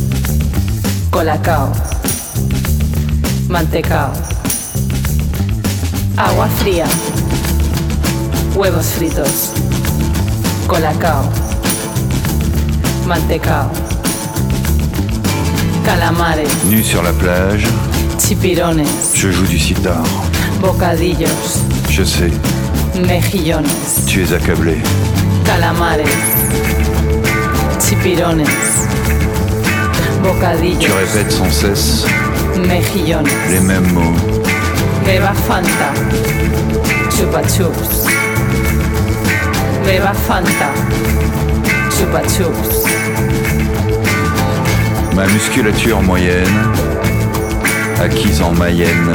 Colacao. 1.12 1.70
Mantecao. 3.50 4.14
Agua 6.16 6.48
fría. 6.48 6.86
Huevos 8.56 8.94
fritos. 8.96 9.52
Colacao. 10.66 11.30
Mantecao. 13.06 13.70
Calamares. 15.84 16.48
Nu 16.70 16.82
sur 16.82 17.04
la 17.04 17.12
plage. 17.12 17.68
Chipirones. 18.18 19.12
Je 19.14 19.30
joue 19.30 19.46
du 19.46 19.60
sitar. 19.60 20.02
Bocadillos. 20.62 21.73
Je 21.96 22.02
sais. 22.02 22.32
Mejillones. 23.08 23.68
Tu 24.08 24.24
es 24.24 24.34
accablé. 24.34 24.78
Calamares. 25.46 26.04
Chipirones. 27.80 28.44
Bocadillos. 30.24 30.80
Tu 30.80 30.92
répètes 30.92 31.32
sans 31.32 31.52
cesse. 31.52 32.06
Mejillones. 32.68 33.28
Les 33.52 33.60
mêmes 33.60 33.92
mots. 33.94 34.16
Beba 35.06 35.34
Fanta. 35.48 35.94
Chupa 37.16 37.44
chups. 37.44 38.08
Beba 39.86 40.14
Fanta. 40.28 40.72
Chupa 41.92 42.22
chups. 42.24 42.88
Ma 45.16 45.28
musculature 45.28 46.02
moyenne, 46.02 46.72
acquise 48.02 48.42
en 48.42 48.52
Mayenne, 48.54 49.14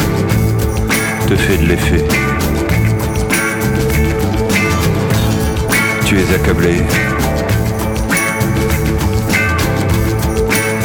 te 1.26 1.34
fait 1.34 1.56
de 1.56 1.66
l'effet. 1.66 2.27
Tu 6.08 6.16
es 6.18 6.34
accablé. 6.34 6.76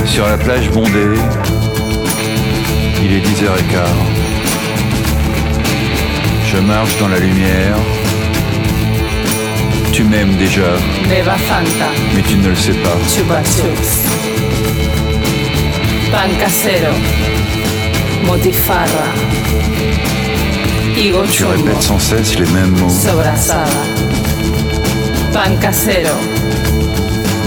Sur 0.06 0.28
la 0.28 0.38
plage 0.38 0.70
bondée, 0.70 1.18
il 3.02 3.14
est 3.14 3.22
10h15. 3.22 3.88
Je 6.52 6.58
marche 6.58 6.98
dans 7.00 7.08
la 7.08 7.20
lumière. 7.20 7.78
Tu 9.94 10.04
m'aimes 10.04 10.36
déjà. 10.36 10.74
Mais 11.08 12.22
tu 12.28 12.36
ne 12.36 12.50
le 12.50 12.56
sais 12.56 12.74
pas. 12.74 12.98
Chupa 13.08 13.42
chups. 13.44 14.10
Pan 16.12 16.30
casero. 16.38 16.94
Motifarra. 18.26 19.06
Tu 21.32 21.46
répètes 21.46 21.82
sans 21.82 22.00
cesse 22.00 22.38
les 22.38 22.46
mêmes 22.52 22.76
mots. 22.78 22.90
Sobrasada 22.90 23.93
pan 25.34 25.58
casero, 25.60 26.16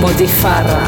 botifarra, 0.00 0.80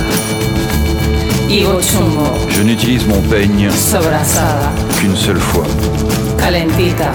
higo 1.49 1.81
chumbo. 1.81 2.37
Je 2.51 2.63
n'utilise 2.63 3.07
mon 3.07 3.23
peigne 3.23 3.71
sobrasada 3.71 4.73
qu'une 4.99 5.17
seule 5.17 5.39
fois. 5.39 5.67
Calentita, 6.37 7.13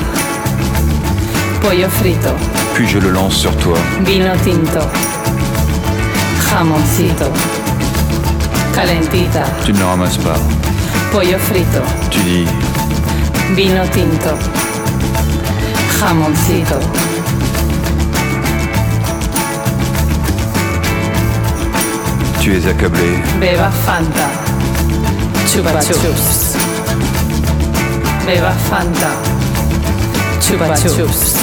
pollo 1.62 1.90
frito. 1.90 2.34
Puis 2.74 2.88
je 2.88 3.00
le 3.00 3.10
lance 3.10 3.36
sur 3.36 3.56
toi. 3.58 3.78
Vino 4.06 4.34
tinto, 4.44 4.80
jamoncito. 6.50 7.26
Calentita. 8.74 9.44
Tu 9.66 9.74
ne 9.74 9.80
le 9.80 9.86
ramasses 9.86 10.18
pas. 10.18 10.40
Pollo 11.12 11.38
frito. 11.38 11.82
Tu 12.10 12.20
dis. 12.20 12.48
Vino 13.54 13.84
tinto, 13.92 14.38
jamoncito. 16.00 16.80
Tu 22.44 22.52
es 22.52 22.68
accablé. 22.68 23.22
Beba 23.40 23.72
Fanta. 23.72 24.28
Chupa 25.48 25.80
chups. 25.80 26.58
Beba 28.26 28.52
Fanta. 28.70 29.12
Chupa 30.42 30.76
chups. 30.76 31.38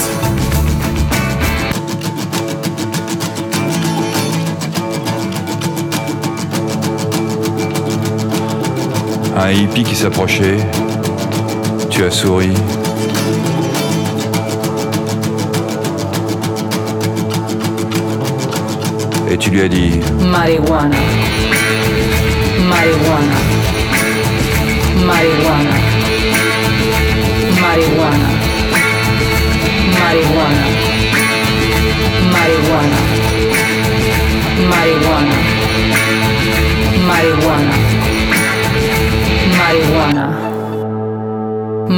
Un 9.39 9.51
hippie 9.53 9.85
qui 9.85 9.97
s'approchait. 9.97 10.59
Tu 11.89 12.05
as 12.05 12.11
souri. 12.11 12.53
Et 19.31 19.39
tu 19.39 19.51
lui 19.51 19.61
as 19.62 19.68
dit 19.68 20.01
Marijuana. 20.31 20.97
Marijuana. 22.68 23.39
Marijuana. 25.07 25.76
Marijuana. 27.61 28.28
Marijuana. 29.99 30.91
marihuana, 32.33 32.99
marihuana, 34.70 35.37
marihuana, 37.09 37.74
marihuana, 39.59 40.26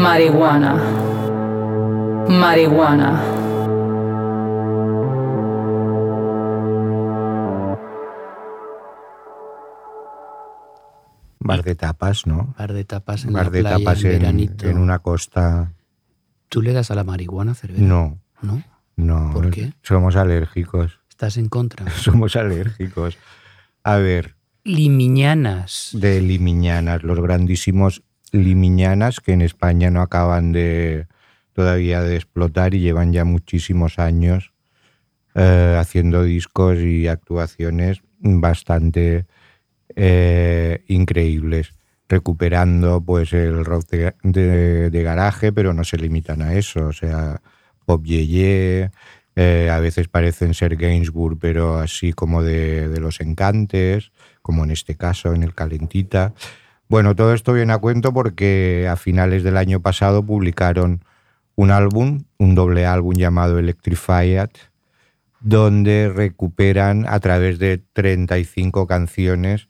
marihuana, 0.03 0.73
marihuana. 2.29 3.32
De 11.73 11.77
tapas, 11.77 12.27
¿no? 12.27 12.55
Bar 12.59 12.73
de 12.75 12.85
tapas 12.85 13.25
en 13.25 13.33
Bar 13.33 13.47
la 13.47 13.51
de 13.51 13.61
playa 13.63 13.79
tapas 13.79 14.05
en, 14.05 14.11
veranito. 14.11 14.69
en 14.69 14.77
una 14.79 14.99
costa. 14.99 15.73
¿Tú 16.51 16.61
le 16.61 16.73
das 16.75 16.91
a 16.91 16.95
la 16.95 17.03
marihuana, 17.03 17.55
Cervera? 17.55 17.83
No, 17.83 18.19
¿No? 18.43 18.63
no. 18.97 19.31
¿Por 19.33 19.51
qué? 19.51 19.73
Somos 19.83 20.17
alérgicos. 20.17 21.01
¿Estás 21.09 21.39
en 21.39 21.49
contra? 21.49 21.89
Somos 21.97 22.37
alérgicos. 22.37 23.17
A 23.85 23.97
ver, 23.97 24.37
Limiñanas. 24.65 25.91
de 25.93 26.21
limiñanas, 26.21 27.03
los 27.03 27.19
grandísimos 27.21 28.03
limiñanas 28.33 29.21
que 29.21 29.33
en 29.33 29.41
España 29.43 29.91
no 29.91 30.03
acaban 30.03 30.53
de 30.53 31.07
todavía 31.55 32.03
de 32.03 32.17
explotar 32.17 32.75
y 32.75 32.81
llevan 32.81 33.13
ya 33.13 33.25
muchísimos 33.25 33.99
años 33.99 34.53
eh, 35.35 35.77
haciendo 35.79 36.23
discos 36.23 36.79
y 36.79 37.09
actuaciones 37.09 38.03
bastante 38.21 39.27
eh, 39.97 40.85
increíbles, 40.89 41.75
recuperando 42.09 43.01
pues 43.01 43.33
el 43.33 43.65
rock 43.65 43.89
de, 43.89 45.03
garaje, 45.03 45.53
pero 45.53 45.73
no 45.73 45.85
se 45.85 45.99
limitan 45.99 46.43
a 46.43 46.55
eso, 46.55 46.87
o 46.87 46.93
sea, 46.93 47.41
pop 47.87 48.05
yeye, 48.05 48.91
eh, 49.35 49.71
a 49.71 49.81
veces 49.81 50.09
parecen 50.09 50.55
ser 50.55 50.77
Gainsbourg, 50.77 51.39
pero 51.39 51.79
así 51.79 52.13
como 52.13 52.43
de, 52.43 52.89
de 52.89 53.01
los 53.01 53.21
encantes, 53.21 54.13
como 54.43 54.65
en 54.65 54.71
este 54.71 54.97
caso, 54.97 55.33
en 55.35 55.43
el 55.43 55.55
Calentita. 55.55 56.35
Bueno, 56.89 57.17
todo 57.17 57.33
esto 57.33 57.55
viene 57.55 57.73
a 57.73 57.79
cuento 57.79 58.13
porque 58.13 58.87
a 58.91 58.97
finales 58.97 59.43
del 59.43 59.57
año 59.57 59.81
pasado 59.81 60.23
publicaron 60.23 61.05
un 61.55 61.71
álbum, 61.71 62.25
un 62.39 62.55
doble 62.55 62.87
álbum 62.87 63.15
llamado 63.15 63.59
Electrified, 63.59 64.51
donde 65.41 66.11
recuperan 66.15 67.07
a 67.09 67.19
través 67.21 67.59
de 67.59 67.79
35 67.79 68.87
canciones 68.87 69.69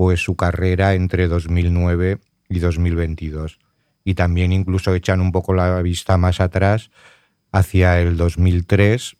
pues 0.00 0.20
su 0.20 0.34
carrera 0.34 0.94
entre 0.94 1.28
2009 1.28 2.20
y 2.48 2.58
2022. 2.58 3.58
Y 4.02 4.14
también 4.14 4.50
incluso 4.50 4.94
echan 4.94 5.20
un 5.20 5.30
poco 5.30 5.52
la 5.52 5.82
vista 5.82 6.16
más 6.16 6.40
atrás 6.40 6.90
hacia 7.52 8.00
el 8.00 8.16
2003 8.16 9.18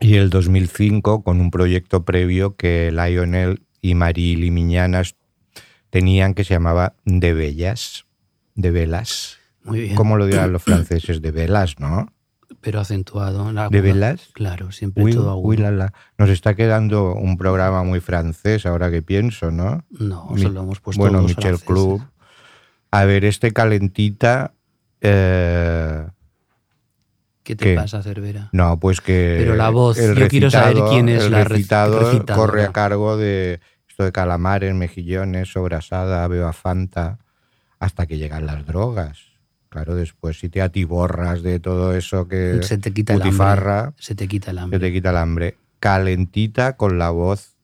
y 0.00 0.16
el 0.16 0.28
2005 0.28 1.22
con 1.22 1.40
un 1.40 1.52
proyecto 1.52 2.04
previo 2.04 2.56
que 2.56 2.90
Lionel 2.90 3.62
y 3.80 3.94
Marie 3.94 4.36
Limiñanas 4.36 5.14
tenían 5.88 6.34
que 6.34 6.42
se 6.42 6.54
llamaba 6.54 6.96
De 7.04 7.32
Bellas, 7.32 8.06
de 8.56 8.72
velas. 8.72 9.38
Muy 9.62 9.82
bien. 9.82 9.94
¿Cómo 9.94 10.16
lo 10.16 10.26
dirán 10.26 10.50
los 10.50 10.64
franceses? 10.64 11.22
De 11.22 11.30
velas, 11.30 11.78
¿no? 11.78 12.12
Pero 12.62 12.80
acentuado. 12.80 13.52
la 13.52 13.68
¿De 13.68 13.80
velas? 13.82 14.30
Claro, 14.32 14.72
siempre 14.72 15.04
Uy, 15.04 15.12
todo 15.12 15.30
agudo. 15.30 15.48
uy, 15.48 15.56
la, 15.58 15.70
la. 15.72 15.92
Nos 16.16 16.30
está 16.30 16.54
quedando 16.54 17.12
un 17.14 17.36
programa 17.36 17.82
muy 17.82 18.00
francés 18.00 18.64
ahora 18.64 18.90
que 18.90 19.02
pienso, 19.02 19.50
¿no? 19.50 19.84
No, 19.90 20.28
Mi- 20.30 20.40
solo 20.42 20.62
hemos 20.62 20.80
puesto 20.80 21.02
bueno, 21.02 21.20
Michel 21.22 21.42
franceses. 21.42 21.66
Club. 21.66 22.02
A 22.90 23.04
ver, 23.04 23.24
este 23.24 23.52
calentita. 23.52 24.52
eh, 25.00 26.06
¿Qué 27.42 27.56
te 27.56 27.64
¿Qué? 27.64 27.74
pasa, 27.74 28.00
Cervera? 28.04 28.48
no, 28.52 28.78
pues 28.78 29.00
que. 29.00 29.34
Pero 29.40 29.56
la 29.56 29.68
voz, 29.70 29.98
el 29.98 30.14
yo 30.16 30.28
quiero 30.28 30.48
saber 30.50 30.76
quién 30.88 31.08
es 31.08 31.24
el 31.24 31.32
la 31.32 31.42
rec- 31.44 31.48
recitado 31.48 32.24
corre 32.36 32.64
a 32.64 32.70
cargo 32.72 33.16
de 33.16 33.58
esto 33.88 34.04
de 34.04 34.12
calamares, 34.12 34.72
mejillones, 34.74 35.50
sobrasada, 35.50 36.26
beba 36.28 36.52
fanta, 36.52 37.18
hasta 37.80 38.06
que 38.06 38.16
llegan 38.18 38.46
las 38.46 38.64
drogas. 38.64 39.31
Claro, 39.72 39.94
después 39.94 40.38
si 40.38 40.50
te 40.50 40.60
atiborras 40.60 41.42
de 41.42 41.58
todo 41.58 41.96
eso 41.96 42.28
que. 42.28 42.62
Se 42.62 42.76
te 42.76 42.92
quita 42.92 43.14
el 43.14 43.22
hambre. 43.22 43.94
Se 43.96 44.14
te 44.14 44.28
quita 44.28 44.50
el 44.50 44.58
Se 44.58 44.62
hambre. 44.62 44.78
te 44.78 44.92
quita 44.92 45.10
el 45.10 45.16
hambre. 45.16 45.56
Calentita 45.80 46.76
con 46.76 46.98
la 46.98 47.08
voz 47.08 47.56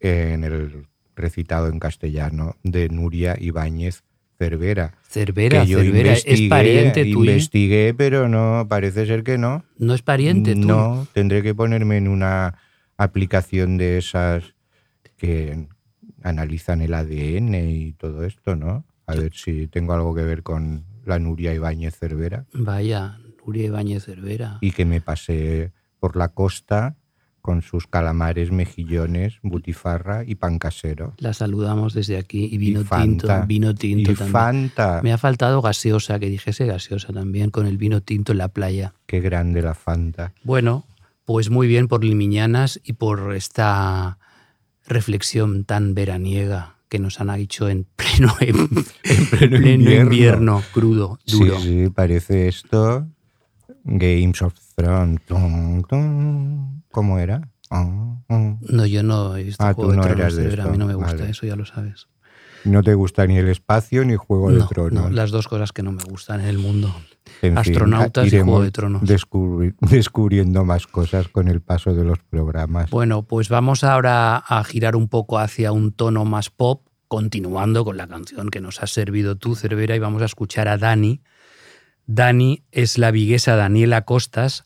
en 0.00 0.42
el 0.42 0.88
recitado 1.14 1.68
en 1.68 1.78
castellano 1.78 2.56
de 2.64 2.88
Nuria 2.88 3.36
Ibáñez 3.38 4.02
Cervera. 4.36 4.94
Cervera, 5.08 5.62
que 5.62 5.68
yo 5.68 5.78
Cervera. 5.78 6.14
Es 6.14 6.40
pariente 6.48 7.04
tuyo. 7.04 7.30
Investigué, 7.30 7.94
pero 7.96 8.28
no, 8.28 8.66
parece 8.68 9.06
ser 9.06 9.22
que 9.22 9.38
no. 9.38 9.64
No 9.78 9.94
es 9.94 10.02
pariente 10.02 10.54
tú. 10.54 10.66
No, 10.66 11.06
tendré 11.12 11.44
que 11.44 11.54
ponerme 11.54 11.98
en 11.98 12.08
una 12.08 12.58
aplicación 12.96 13.76
de 13.76 13.98
esas 13.98 14.56
que 15.16 15.68
analizan 16.24 16.82
el 16.82 16.94
ADN 16.94 17.54
y 17.54 17.92
todo 17.92 18.24
esto, 18.24 18.56
¿no? 18.56 18.84
A 19.06 19.14
ver 19.14 19.32
si 19.34 19.68
tengo 19.68 19.92
algo 19.92 20.16
que 20.16 20.24
ver 20.24 20.42
con 20.42 20.92
la 21.06 21.18
Nuria 21.18 21.54
Ibáñez 21.54 21.96
Cervera. 21.98 22.46
Vaya, 22.52 23.18
Nuria 23.44 23.64
Ibáñez 23.66 24.04
Cervera. 24.04 24.58
y 24.60 24.72
que 24.72 24.84
me 24.84 25.00
pasé 25.00 25.72
por 26.00 26.16
la 26.16 26.28
costa 26.28 26.96
con 27.40 27.60
sus 27.60 27.86
calamares, 27.86 28.50
mejillones, 28.50 29.38
butifarra 29.42 30.24
y 30.24 30.34
pan 30.34 30.58
casero. 30.58 31.12
La 31.18 31.34
saludamos 31.34 31.92
desde 31.92 32.16
aquí. 32.16 32.48
Y 32.50 32.56
vino 32.56 32.80
y 32.80 32.84
Fanta. 32.84 33.04
tinto. 33.40 33.46
Vino 33.46 33.74
tinto 33.74 34.12
y 34.12 34.14
también. 34.14 34.32
Fanta. 34.32 35.00
Me 35.02 35.12
ha 35.12 35.18
faltado 35.18 35.60
gaseosa, 35.60 36.18
que 36.18 36.30
dijese 36.30 36.64
gaseosa 36.64 37.12
también, 37.12 37.50
con 37.50 37.66
el 37.66 37.76
vino 37.76 38.00
tinto 38.00 38.32
en 38.32 38.38
la 38.38 38.48
playa. 38.48 38.94
Qué 39.04 39.20
grande 39.20 39.60
la 39.60 39.74
Fanta. 39.74 40.32
Bueno, 40.42 40.86
pues 41.26 41.50
muy 41.50 41.66
bien 41.66 41.86
por 41.86 42.02
Limiñanas 42.02 42.80
y 42.82 42.94
por 42.94 43.34
esta 43.34 44.18
reflexión 44.86 45.64
tan 45.64 45.94
veraniega 45.94 46.73
que 46.94 47.00
nos 47.00 47.20
han 47.20 47.28
hecho 47.30 47.68
en 47.74 47.88
pleno, 47.96 48.32
en, 48.40 48.68
pleno 48.68 48.86
pleno 49.30 49.68
invierno. 49.68 50.02
invierno. 50.04 50.62
crudo, 50.72 51.18
duro. 51.26 51.58
Sí, 51.58 51.62
sí, 51.86 51.90
parece 51.90 52.46
esto 52.46 53.08
Games 53.82 54.40
of 54.42 54.54
Thrones. 54.76 55.20
¿Cómo 56.92 57.18
era? 57.18 57.50
Ah, 57.70 58.16
ah. 58.28 58.56
No, 58.60 58.86
yo 58.86 59.02
no 59.02 59.36
he 59.36 59.42
visto 59.42 59.64
Ah, 59.64 59.74
Juego 59.74 59.90
tú 59.90 59.96
no 59.96 60.04
de 60.04 60.12
eras 60.12 60.36
de 60.36 60.42
Cervera, 60.42 60.62
a 60.62 60.66
mí 60.66 60.72
esto, 60.74 60.78
no 60.78 60.86
me 60.86 60.94
gusta 60.94 61.16
vale. 61.16 61.30
eso, 61.30 61.46
ya 61.46 61.56
lo 61.56 61.66
sabes. 61.66 62.06
No 62.64 62.82
te 62.82 62.94
gusta 62.94 63.26
ni 63.26 63.36
el 63.36 63.48
espacio 63.48 64.04
ni 64.04 64.16
Juego 64.16 64.50
de 64.50 64.58
No, 64.58 64.66
Tronos. 64.68 65.04
no, 65.04 65.10
las 65.10 65.30
dos 65.30 65.48
cosas 65.48 65.72
que 65.72 65.82
no 65.82 65.92
me 65.92 66.02
gustan 66.04 66.40
en 66.40 66.46
el 66.46 66.58
mundo. 66.58 66.94
En 67.42 67.50
fin, 67.52 67.58
astronautas 67.58 68.26
y 68.26 68.30
Juego 68.40 68.62
de 68.62 68.70
Tronos. 68.70 69.02
descubri- 69.02 69.74
descubriendo 69.80 70.64
más 70.64 70.86
cosas 70.86 71.28
con 71.28 71.48
el 71.48 71.60
paso 71.60 71.94
de 71.94 72.04
los 72.04 72.18
programas. 72.18 72.90
Bueno, 72.90 73.22
pues 73.22 73.48
vamos 73.48 73.84
ahora 73.84 74.36
a 74.36 74.64
girar 74.64 74.96
un 74.96 75.08
poco 75.08 75.38
hacia 75.38 75.72
un 75.72 75.92
tono 75.92 76.24
más 76.24 76.50
pop, 76.50 76.86
continuando 77.08 77.84
con 77.84 77.96
la 77.96 78.06
canción 78.06 78.48
que 78.48 78.60
nos 78.60 78.82
has 78.82 78.90
servido 78.92 79.36
tú, 79.36 79.54
Cervera, 79.56 79.94
y 79.94 79.98
vamos 79.98 80.22
a 80.22 80.26
escuchar 80.26 80.68
a 80.68 80.78
Dani. 80.78 81.22
Dani 82.06 82.64
es 82.72 82.98
la 82.98 83.10
viguesa 83.10 83.56
Daniela 83.56 84.02
Costas, 84.02 84.64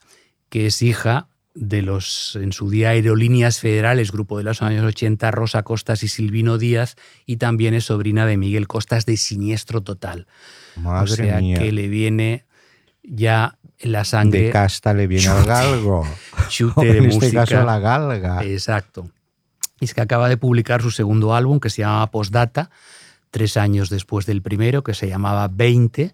que 0.49 0.65
es 0.65 0.81
hija 0.81 1.27
de 1.53 1.81
los, 1.81 2.37
en 2.41 2.53
su 2.53 2.69
día, 2.69 2.89
Aerolíneas 2.89 3.59
Federales, 3.59 4.11
grupo 4.11 4.37
de 4.37 4.43
los 4.43 4.61
años 4.61 4.85
80, 4.85 5.31
Rosa 5.31 5.63
Costas 5.63 6.03
y 6.03 6.07
Silvino 6.07 6.57
Díaz, 6.57 6.95
y 7.25 7.37
también 7.37 7.73
es 7.73 7.85
sobrina 7.85 8.25
de 8.25 8.37
Miguel 8.37 8.67
Costas 8.67 9.05
de 9.05 9.17
Siniestro 9.17 9.81
Total. 9.81 10.27
Madre 10.77 11.11
o 11.11 11.15
sea 11.15 11.39
mía. 11.39 11.57
que 11.57 11.71
le 11.71 11.87
viene 11.87 12.45
ya 13.03 13.57
la 13.81 14.03
sangre 14.03 14.43
de 14.43 14.49
casta 14.51 14.93
le 14.93 15.07
viene 15.07 15.27
al 15.27 15.45
galgo. 15.45 16.07
chute 16.49 16.85
de 16.85 16.91
en 16.97 17.05
este 17.05 17.15
música. 17.15 17.45
caso 17.45 17.65
la 17.65 17.79
galga. 17.79 18.43
Exacto. 18.43 19.09
Y 19.79 19.85
es 19.85 19.93
que 19.93 20.01
acaba 20.01 20.29
de 20.29 20.37
publicar 20.37 20.81
su 20.81 20.91
segundo 20.91 21.33
álbum 21.33 21.59
que 21.59 21.69
se 21.69 21.81
llama 21.81 22.11
Postdata, 22.11 22.69
tres 23.31 23.57
años 23.57 23.89
después 23.89 24.25
del 24.25 24.41
primero, 24.41 24.83
que 24.83 24.93
se 24.93 25.07
llamaba 25.07 25.47
20. 25.47 26.13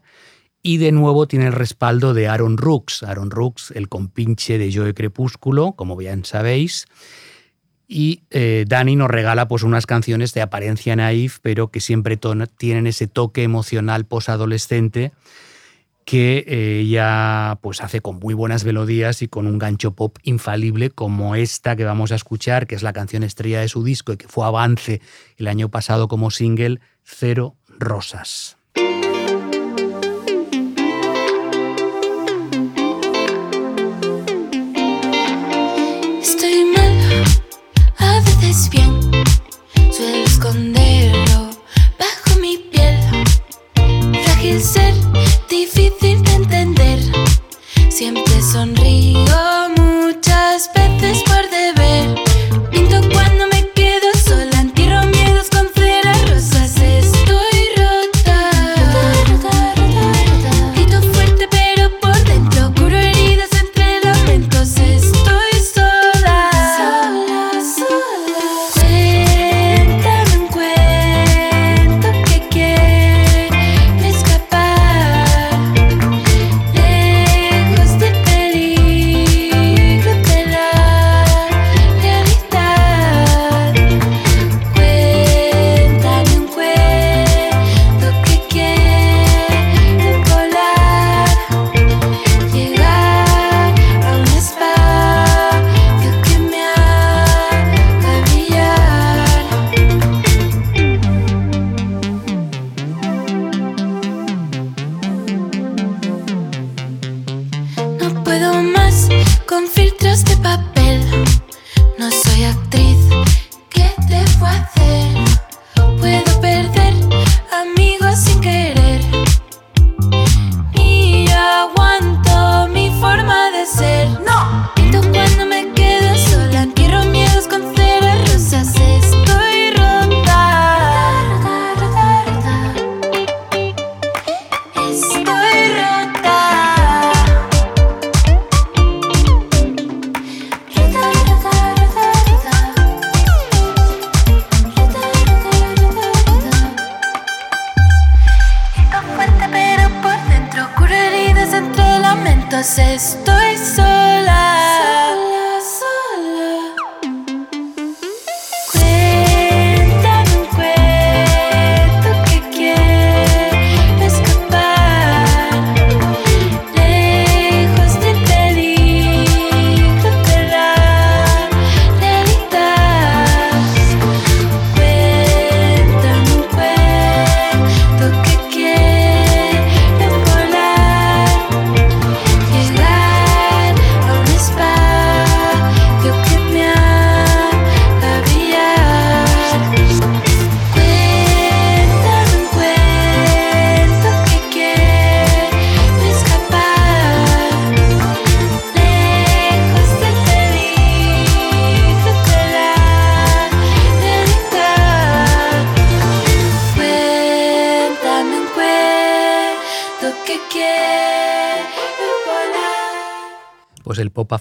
Y 0.67 0.77
de 0.77 0.91
nuevo 0.91 1.27
tiene 1.27 1.45
el 1.45 1.53
respaldo 1.53 2.15
de 2.15 2.27
Aaron 2.27 2.57
Rooks. 2.57 3.03
Aaron 3.03 3.29
Rooks, 3.29 3.69
el 3.75 3.87
compinche 3.87 4.57
de 4.57 4.73
Joe 4.73 4.95
Crepúsculo, 4.95 5.73
como 5.73 5.95
bien 5.95 6.25
sabéis. 6.25 6.87
Y 7.87 8.23
eh, 8.31 8.65
Dani 8.67 8.95
nos 8.95 9.11
regala 9.11 9.47
pues, 9.47 9.61
unas 9.61 9.85
canciones 9.85 10.33
de 10.33 10.41
apariencia 10.41 10.95
naif, 10.95 11.37
pero 11.43 11.67
que 11.67 11.81
siempre 11.81 12.17
tienen 12.57 12.87
ese 12.87 13.05
toque 13.05 13.43
emocional 13.43 14.05
posadolescente 14.05 15.11
que 16.03 16.43
eh, 16.47 16.79
ella 16.79 17.59
pues, 17.61 17.79
hace 17.81 18.01
con 18.01 18.17
muy 18.17 18.33
buenas 18.33 18.65
melodías 18.65 19.21
y 19.21 19.27
con 19.27 19.45
un 19.45 19.59
gancho 19.59 19.91
pop 19.91 20.17
infalible 20.23 20.89
como 20.89 21.35
esta 21.35 21.75
que 21.75 21.85
vamos 21.85 22.11
a 22.11 22.15
escuchar, 22.15 22.65
que 22.65 22.73
es 22.73 22.81
la 22.81 22.91
canción 22.91 23.21
estrella 23.21 23.61
de 23.61 23.67
su 23.67 23.83
disco 23.83 24.13
y 24.13 24.17
que 24.17 24.27
fue 24.27 24.47
avance 24.47 24.99
el 25.37 25.47
año 25.47 25.69
pasado 25.69 26.07
como 26.07 26.31
single, 26.31 26.79
Cero 27.03 27.55
Rosas. 27.67 28.57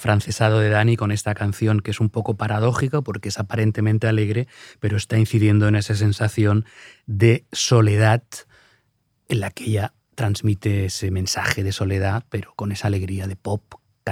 Afrancesado 0.04 0.60
de 0.60 0.68
Dani 0.68 0.96
con 0.96 1.12
esta 1.12 1.34
canción 1.34 1.80
que 1.80 1.90
es 1.90 1.98
un 1.98 2.10
poco 2.10 2.36
paradójica 2.36 3.00
porque 3.00 3.30
es 3.30 3.38
aparentemente 3.38 4.06
alegre, 4.06 4.48
pero 4.78 4.98
está 4.98 5.16
incidiendo 5.16 5.66
en 5.66 5.76
esa 5.76 5.94
sensación 5.94 6.66
de 7.06 7.46
soledad 7.52 8.22
en 9.28 9.40
la 9.40 9.50
que 9.50 9.64
ella 9.64 9.94
transmite 10.14 10.84
ese 10.84 11.10
mensaje 11.10 11.64
de 11.64 11.72
soledad, 11.72 12.22
pero 12.28 12.52
con 12.54 12.70
esa 12.70 12.88
alegría 12.88 13.26
de 13.26 13.36
pop 13.36 13.62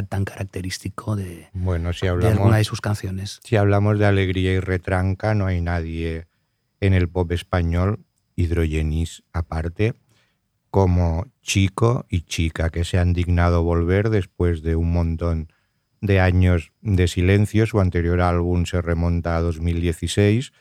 tan 0.09 0.25
característico 0.25 1.15
de, 1.15 1.51
Bueno, 1.53 1.93
si 1.93 2.07
de 2.07 2.29
alguna 2.29 2.57
de 2.57 2.65
sus 2.65 2.81
canciones. 2.81 3.41
si 3.45 3.57
hablamos 3.57 3.99
de 3.99 4.07
alegría 4.07 4.55
y 4.55 4.61
retranca, 4.61 5.35
no 5.35 5.45
hay 5.45 5.61
nadie 5.61 6.27
en 6.81 6.95
el 6.95 7.11
pop 7.11 7.31
español, 7.33 8.03
hidrogenis 8.35 9.25
aparte, 9.35 9.93
como 10.71 11.27
chico 11.43 12.07
y 12.09 12.23
chica 12.23 12.71
que 12.71 12.85
se 12.85 12.97
han 12.97 13.13
dignado 13.13 13.63
volver 13.63 14.09
después 14.09 14.63
de 14.63 14.75
un 14.75 14.91
montón 14.91 15.53
de 16.03 16.21
años 16.21 16.73
de 16.83 17.09
silencio. 17.09 17.65
Su 17.67 17.81
anterior 17.81 18.21
álbum 18.21 18.67
se 18.67 18.83
remonta 18.83 19.37
a 19.37 19.41
2016 19.41 20.53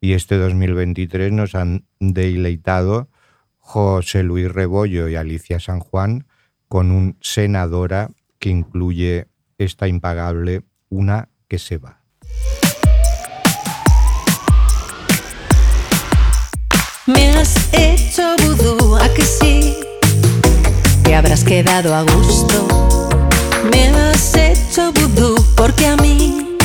y 0.00 0.14
este 0.14 0.36
2023 0.36 1.30
nos 1.30 1.54
han 1.54 1.84
deleitado 2.00 3.08
José 3.58 4.24
Luis 4.24 4.50
Rebollo 4.50 5.08
y 5.08 5.14
Alicia 5.14 5.60
San 5.60 5.78
Juan 5.80 6.26
con 6.68 6.90
un 6.90 7.16
senadora 7.20 8.10
que 8.38 8.48
incluye 8.48 9.28
esta 9.58 9.86
impagable 9.86 10.62
Una 10.88 11.28
que 11.48 11.58
se 11.58 11.78
va. 11.78 12.00
Me 17.06 17.28
has 17.30 17.72
hecho 17.72 18.34
vudú, 18.38 18.96
a 18.96 19.08
que 19.14 19.22
sí, 19.22 19.76
te 21.04 21.14
habrás 21.14 21.44
quedado 21.44 21.94
a 21.94 22.02
gusto. 22.02 23.05
Me 23.70 23.88
has 23.88 24.34
hecho 24.34 24.92
vudú 24.92 25.34
porque 25.56 25.86
a 25.86 25.96
mí, 25.96 26.56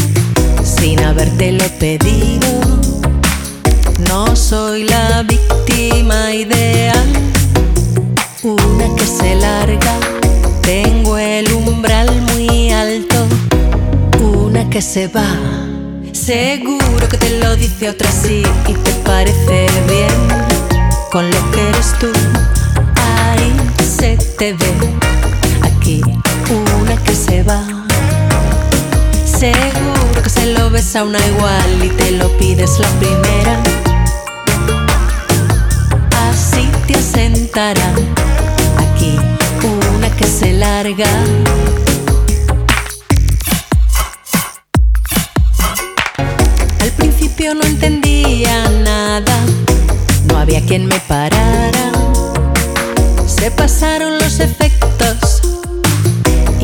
sin 0.63 0.99
habértelo 1.03 1.63
pedido, 1.79 2.49
no 4.09 4.35
soy 4.35 4.83
la 4.83 5.23
víctima 5.23 6.33
ideal. 6.33 7.07
Una 8.43 8.95
que 8.95 9.05
se 9.05 9.35
larga, 9.35 9.93
tengo 10.61 11.17
el 11.17 11.51
umbral 11.53 12.09
muy 12.33 12.71
alto. 12.71 13.27
Una 14.19 14.69
que 14.69 14.81
se 14.81 15.07
va, 15.07 15.29
seguro 16.11 17.07
que 17.09 17.17
te 17.17 17.39
lo 17.39 17.55
dice 17.55 17.89
otra 17.89 18.11
sí 18.11 18.43
y 18.67 18.73
te 18.73 18.91
parece 19.05 19.67
bien. 19.87 20.17
Con 21.11 21.29
lo 21.29 21.51
que 21.51 21.69
eres 21.69 21.93
tú, 21.99 22.07
ahí 22.95 23.53
se 23.83 24.17
te 24.37 24.53
ve. 24.53 24.73
Aquí 25.61 26.01
que 26.97 27.15
se 27.15 27.43
va. 27.43 27.63
Seguro 29.25 30.21
que 30.23 30.29
se 30.29 30.47
lo 30.47 30.69
ves 30.69 30.95
a 30.95 31.03
una 31.03 31.19
igual 31.25 31.83
y 31.83 31.89
te 31.89 32.11
lo 32.11 32.29
pides 32.37 32.79
la 32.79 32.87
primera. 32.99 33.59
Así 36.29 36.69
te 36.87 36.95
asentará. 36.95 37.93
Aquí 38.77 39.17
una 39.97 40.09
que 40.15 40.27
se 40.27 40.53
larga. 40.53 41.07
Al 46.81 46.91
principio 46.97 47.55
no 47.55 47.63
entendía 47.63 48.69
nada, 48.83 49.37
no 50.25 50.37
había 50.37 50.65
quien 50.65 50.87
me 50.87 50.99
parara. 51.01 51.91
Se 53.25 53.49
pasaron 53.51 54.17
los 54.19 54.39
efectos 54.39 55.40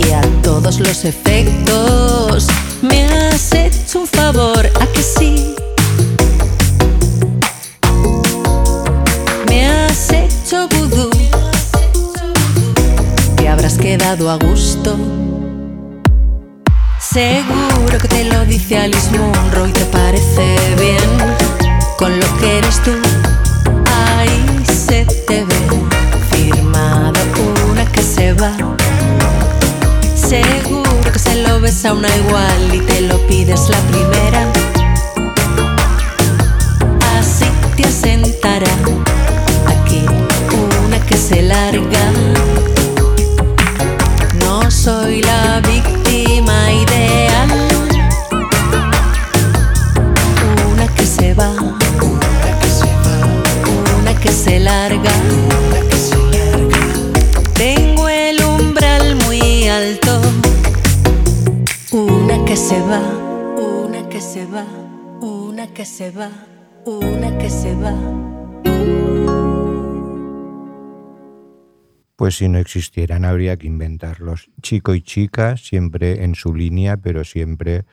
y 0.08 0.12
a 0.12 0.22
todos 0.42 0.80
los 0.80 1.06
efectos 1.06 2.48
me 2.82 3.06
has 3.06 3.54
hecho 3.54 4.02
un 4.02 4.08
favor, 4.08 4.66
a 4.80 4.86
que 4.88 5.02
sí. 5.02 5.56
Me 9.48 9.66
has 9.66 10.12
hecho 10.12 10.68
vudú, 10.70 11.10
te 13.36 13.48
habrás 13.48 13.78
quedado 13.78 14.30
a 14.30 14.38
gusto. 14.38 14.98
Seguro 17.00 17.98
que 18.02 18.08
te 18.08 18.24
lo 18.26 18.46
dice 18.46 18.78
Alice 18.78 19.10
Munro 19.12 19.68
y 19.68 19.72
te 19.72 19.86
parece 19.86 20.56
bien 20.80 21.36
con 21.98 22.20
lo 22.20 22.38
que 22.38 22.60
eres 22.60 22.82
tú. 22.84 23.27
A 31.86 31.94
una 31.94 32.08
igual 32.16 32.74
y 32.74 32.80
te 32.80 33.02
lo 33.02 33.20
pides 33.28 33.70
la 33.70 33.78
primera. 33.82 34.07
Se 65.98 66.12
va, 66.12 66.30
una 66.86 67.36
que 67.40 67.50
se 67.50 67.74
va. 67.76 67.96
Pues 72.16 72.36
si 72.36 72.48
no 72.50 72.60
existieran 72.60 73.26
habría 73.26 73.58
que 73.58 73.66
inventarlos. 73.66 74.52
Chico 74.62 74.94
y 74.94 75.02
chica, 75.02 75.58
siempre 75.58 76.24
en 76.24 76.36
su 76.36 76.54
línea, 76.54 76.98
pero 76.98 77.24
siempre 77.24 77.86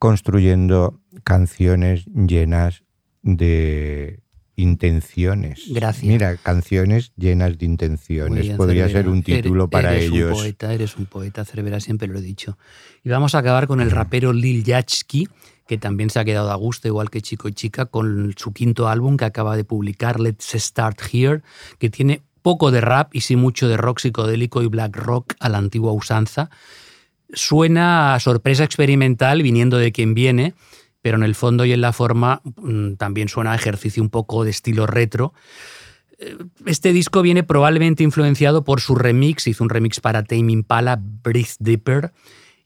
construyendo 0.00 1.00
canciones 1.22 2.06
llenas 2.06 2.82
de 3.22 4.20
intenciones. 4.56 5.66
Gracias. 5.72 6.04
Mira, 6.04 6.36
canciones 6.38 7.12
llenas 7.16 7.56
de 7.56 7.66
intenciones. 7.66 8.42
Bien, 8.46 8.56
Podría 8.56 8.86
Cervera. 8.88 9.00
ser 9.04 9.08
un 9.12 9.22
título 9.22 9.64
Eres- 9.64 9.70
para 9.70 9.92
eres 9.94 10.10
ellos. 10.10 10.30
un 10.32 10.36
poeta, 10.38 10.74
eres 10.74 10.96
un 10.96 11.06
poeta, 11.06 11.44
Cervera, 11.44 11.78
siempre 11.78 12.08
lo 12.08 12.18
he 12.18 12.22
dicho. 12.22 12.58
Y 13.04 13.10
vamos 13.10 13.36
a 13.36 13.38
acabar 13.38 13.68
con 13.68 13.80
el 13.80 13.92
rapero 13.92 14.32
Lil 14.32 14.64
Yachty, 14.64 15.28
que 15.70 15.78
también 15.78 16.10
se 16.10 16.18
ha 16.18 16.24
quedado 16.24 16.50
a 16.50 16.56
gusto, 16.56 16.88
igual 16.88 17.10
que 17.10 17.22
Chico 17.22 17.46
y 17.46 17.52
Chica, 17.52 17.86
con 17.86 18.34
su 18.36 18.52
quinto 18.52 18.88
álbum 18.88 19.16
que 19.16 19.24
acaba 19.24 19.56
de 19.56 19.62
publicar, 19.62 20.18
Let's 20.18 20.52
Start 20.52 21.00
Here, 21.12 21.42
que 21.78 21.90
tiene 21.90 22.22
poco 22.42 22.72
de 22.72 22.80
rap 22.80 23.14
y 23.14 23.20
sí 23.20 23.36
mucho 23.36 23.68
de 23.68 23.76
rock 23.76 24.00
psicodélico 24.00 24.62
y 24.62 24.66
black 24.66 24.96
rock 24.96 25.34
a 25.38 25.48
la 25.48 25.58
antigua 25.58 25.92
usanza. 25.92 26.50
Suena 27.32 28.16
a 28.16 28.18
sorpresa 28.18 28.64
experimental 28.64 29.44
viniendo 29.44 29.78
de 29.78 29.92
quien 29.92 30.12
viene, 30.12 30.54
pero 31.02 31.16
en 31.18 31.22
el 31.22 31.36
fondo 31.36 31.64
y 31.64 31.72
en 31.72 31.82
la 31.82 31.92
forma 31.92 32.42
mm, 32.56 32.94
también 32.94 33.28
suena 33.28 33.52
a 33.52 33.54
ejercicio 33.54 34.02
un 34.02 34.10
poco 34.10 34.42
de 34.42 34.50
estilo 34.50 34.88
retro. 34.88 35.34
Eh, 36.18 36.36
Este 36.66 36.92
disco 36.92 37.22
viene 37.22 37.44
probablemente 37.44 38.02
influenciado 38.02 38.64
por 38.64 38.80
su 38.80 38.96
remix, 38.96 39.46
hizo 39.46 39.62
un 39.62 39.70
remix 39.70 40.00
para 40.00 40.24
Tame 40.24 40.50
Impala, 40.50 41.00
Breathe 41.00 41.54
Deeper, 41.60 42.10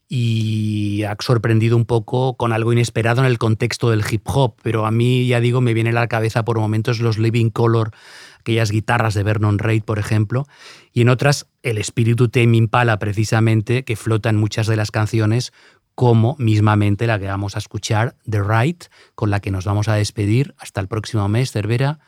y 0.07 1.03
ha 1.03 1.15
sorprendido 1.19 1.75
un 1.75 1.85
poco 1.85 2.37
con 2.37 2.53
algo 2.53 2.71
inesperado 2.71 3.21
en 3.21 3.27
el 3.27 3.37
contexto 3.37 3.89
del 3.89 4.03
hip 4.09 4.23
hop, 4.25 4.55
pero 4.61 4.85
a 4.85 4.91
mí, 4.91 5.27
ya 5.27 5.39
digo, 5.39 5.61
me 5.61 5.73
viene 5.73 5.89
a 5.89 5.93
la 5.93 6.07
cabeza 6.07 6.45
por 6.45 6.59
momentos 6.59 6.99
los 6.99 7.17
Living 7.17 7.49
Color, 7.49 7.91
aquellas 8.39 8.71
guitarras 8.71 9.15
de 9.15 9.23
Vernon 9.23 9.57
Reid, 9.57 9.83
por 9.83 9.97
ejemplo, 9.97 10.45
y 10.93 11.01
en 11.01 11.09
otras 11.09 11.47
el 11.63 11.77
espíritu 11.79 12.29
Tame 12.29 12.57
Impala, 12.57 12.99
precisamente, 12.99 13.83
que 13.83 13.95
flota 13.95 14.29
en 14.29 14.35
muchas 14.35 14.67
de 14.67 14.75
las 14.75 14.91
canciones, 14.91 15.51
como 15.95 16.35
mismamente 16.37 17.07
la 17.07 17.17
que 17.17 17.27
vamos 17.27 17.55
a 17.55 17.59
escuchar, 17.59 18.15
The 18.29 18.43
Right, 18.43 18.85
con 19.15 19.31
la 19.31 19.39
que 19.39 19.49
nos 19.49 19.65
vamos 19.65 19.87
a 19.87 19.95
despedir. 19.95 20.53
Hasta 20.59 20.81
el 20.81 20.87
próximo 20.87 21.27
mes, 21.29 21.51
Cervera. 21.51 21.99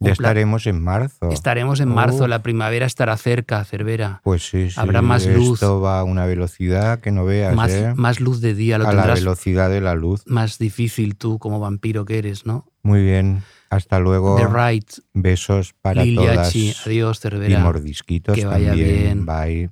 Ya 0.00 0.12
estaremos 0.12 0.66
en 0.66 0.82
marzo. 0.82 1.30
Estaremos 1.30 1.80
en 1.80 1.88
marzo, 1.88 2.24
Oh. 2.24 2.28
la 2.28 2.42
primavera 2.42 2.84
estará 2.86 3.16
cerca, 3.16 3.64
Cervera. 3.64 4.20
Pues 4.24 4.42
sí, 4.48 4.70
sí. 4.70 4.78
Habrá 4.78 5.00
más 5.02 5.26
luz. 5.26 5.54
Esto 5.54 5.80
va 5.80 6.00
a 6.00 6.04
una 6.04 6.26
velocidad 6.26 7.00
que 7.00 7.10
no 7.12 7.24
veas, 7.24 7.54
Más, 7.54 7.70
¿eh? 7.70 7.92
más 7.96 8.20
luz 8.20 8.40
de 8.40 8.54
día, 8.54 8.78
lo 8.78 8.88
a 8.88 8.92
la 8.92 9.06
velocidad 9.14 9.70
de 9.70 9.80
la 9.80 9.94
luz. 9.94 10.22
más 10.26 10.58
difícil 10.58 11.16
tú 11.16 11.38
como 11.38 11.60
vampiro 11.60 12.04
que 12.04 12.18
eres, 12.18 12.44
¿no? 12.44 12.66
Muy 12.82 13.02
bien. 13.02 13.42
Hasta 13.70 13.98
luego. 13.98 14.36
The 14.36 14.46
Right, 14.46 14.88
Besos 15.14 15.74
para 15.80 16.04
Lil 16.04 16.16
todas. 16.16 16.48
Yachi, 16.52 16.74
adiós, 16.86 17.18
y 17.18 17.20
Cervera. 17.22 17.58
mordisquitos 17.60 18.34
Que 18.36 18.44
vaya 18.44 18.68
también. 18.68 19.24
bien. 19.24 19.26
Bye. 19.26 19.70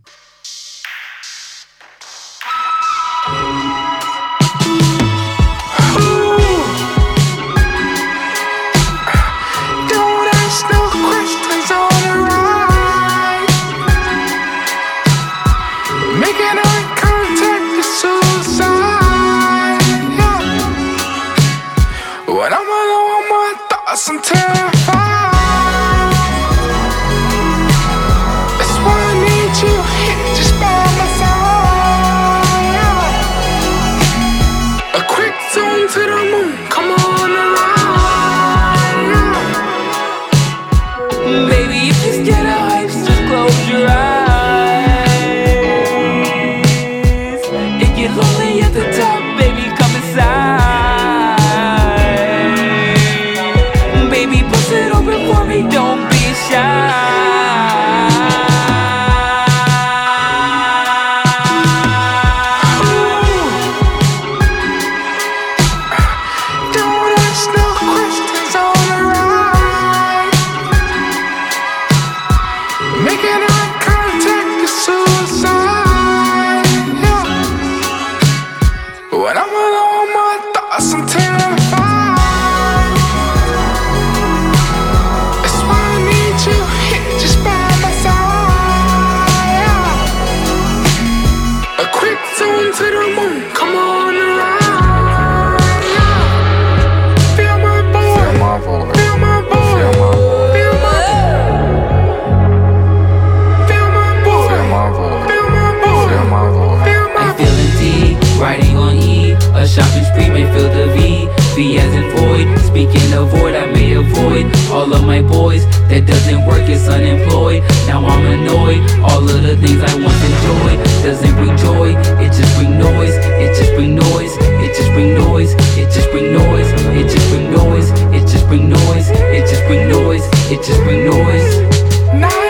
Void. 112.92 113.02
Speaking 113.02 113.14
of 113.14 113.28
void, 113.30 113.54
I 113.54 113.66
may 113.72 113.94
avoid 113.94 114.46
all 114.70 114.92
of 114.92 115.04
my 115.04 115.22
boys. 115.22 115.64
That 115.88 116.06
doesn't 116.06 116.46
work, 116.46 116.68
it's 116.68 116.88
unemployed. 116.88 117.62
Now 117.86 118.04
I'm 118.04 118.26
annoyed. 118.26 118.82
All 119.00 119.22
of 119.22 119.42
the 119.42 119.56
things 119.56 119.80
I 119.80 119.94
once 119.96 120.22
enjoyed 120.24 120.78
doesn't 121.02 121.34
bring 121.36 121.56
joy. 121.56 121.96
It 122.20 122.32
just 122.32 122.54
bring 122.56 122.78
noise. 122.78 123.16
It 123.40 123.56
just 123.56 123.72
bring 123.74 123.94
noise. 123.94 124.36
It 124.40 124.74
just 124.74 124.92
bring 124.92 125.14
noise. 125.14 125.52
It 125.76 125.90
just 125.92 126.10
bring 126.10 126.32
noise. 126.32 126.70
It 126.96 127.08
just 127.08 127.28
bring 127.28 127.50
noise. 127.52 127.90
It 128.12 128.26
just 128.28 128.46
bring 128.48 128.68
noise. 128.68 129.10
It 129.10 129.46
just 129.46 129.66
bring 129.66 129.88
noise. 129.88 130.24
It 130.50 130.62
just 130.62 130.80
bring 130.84 131.04
noise. 131.04 132.41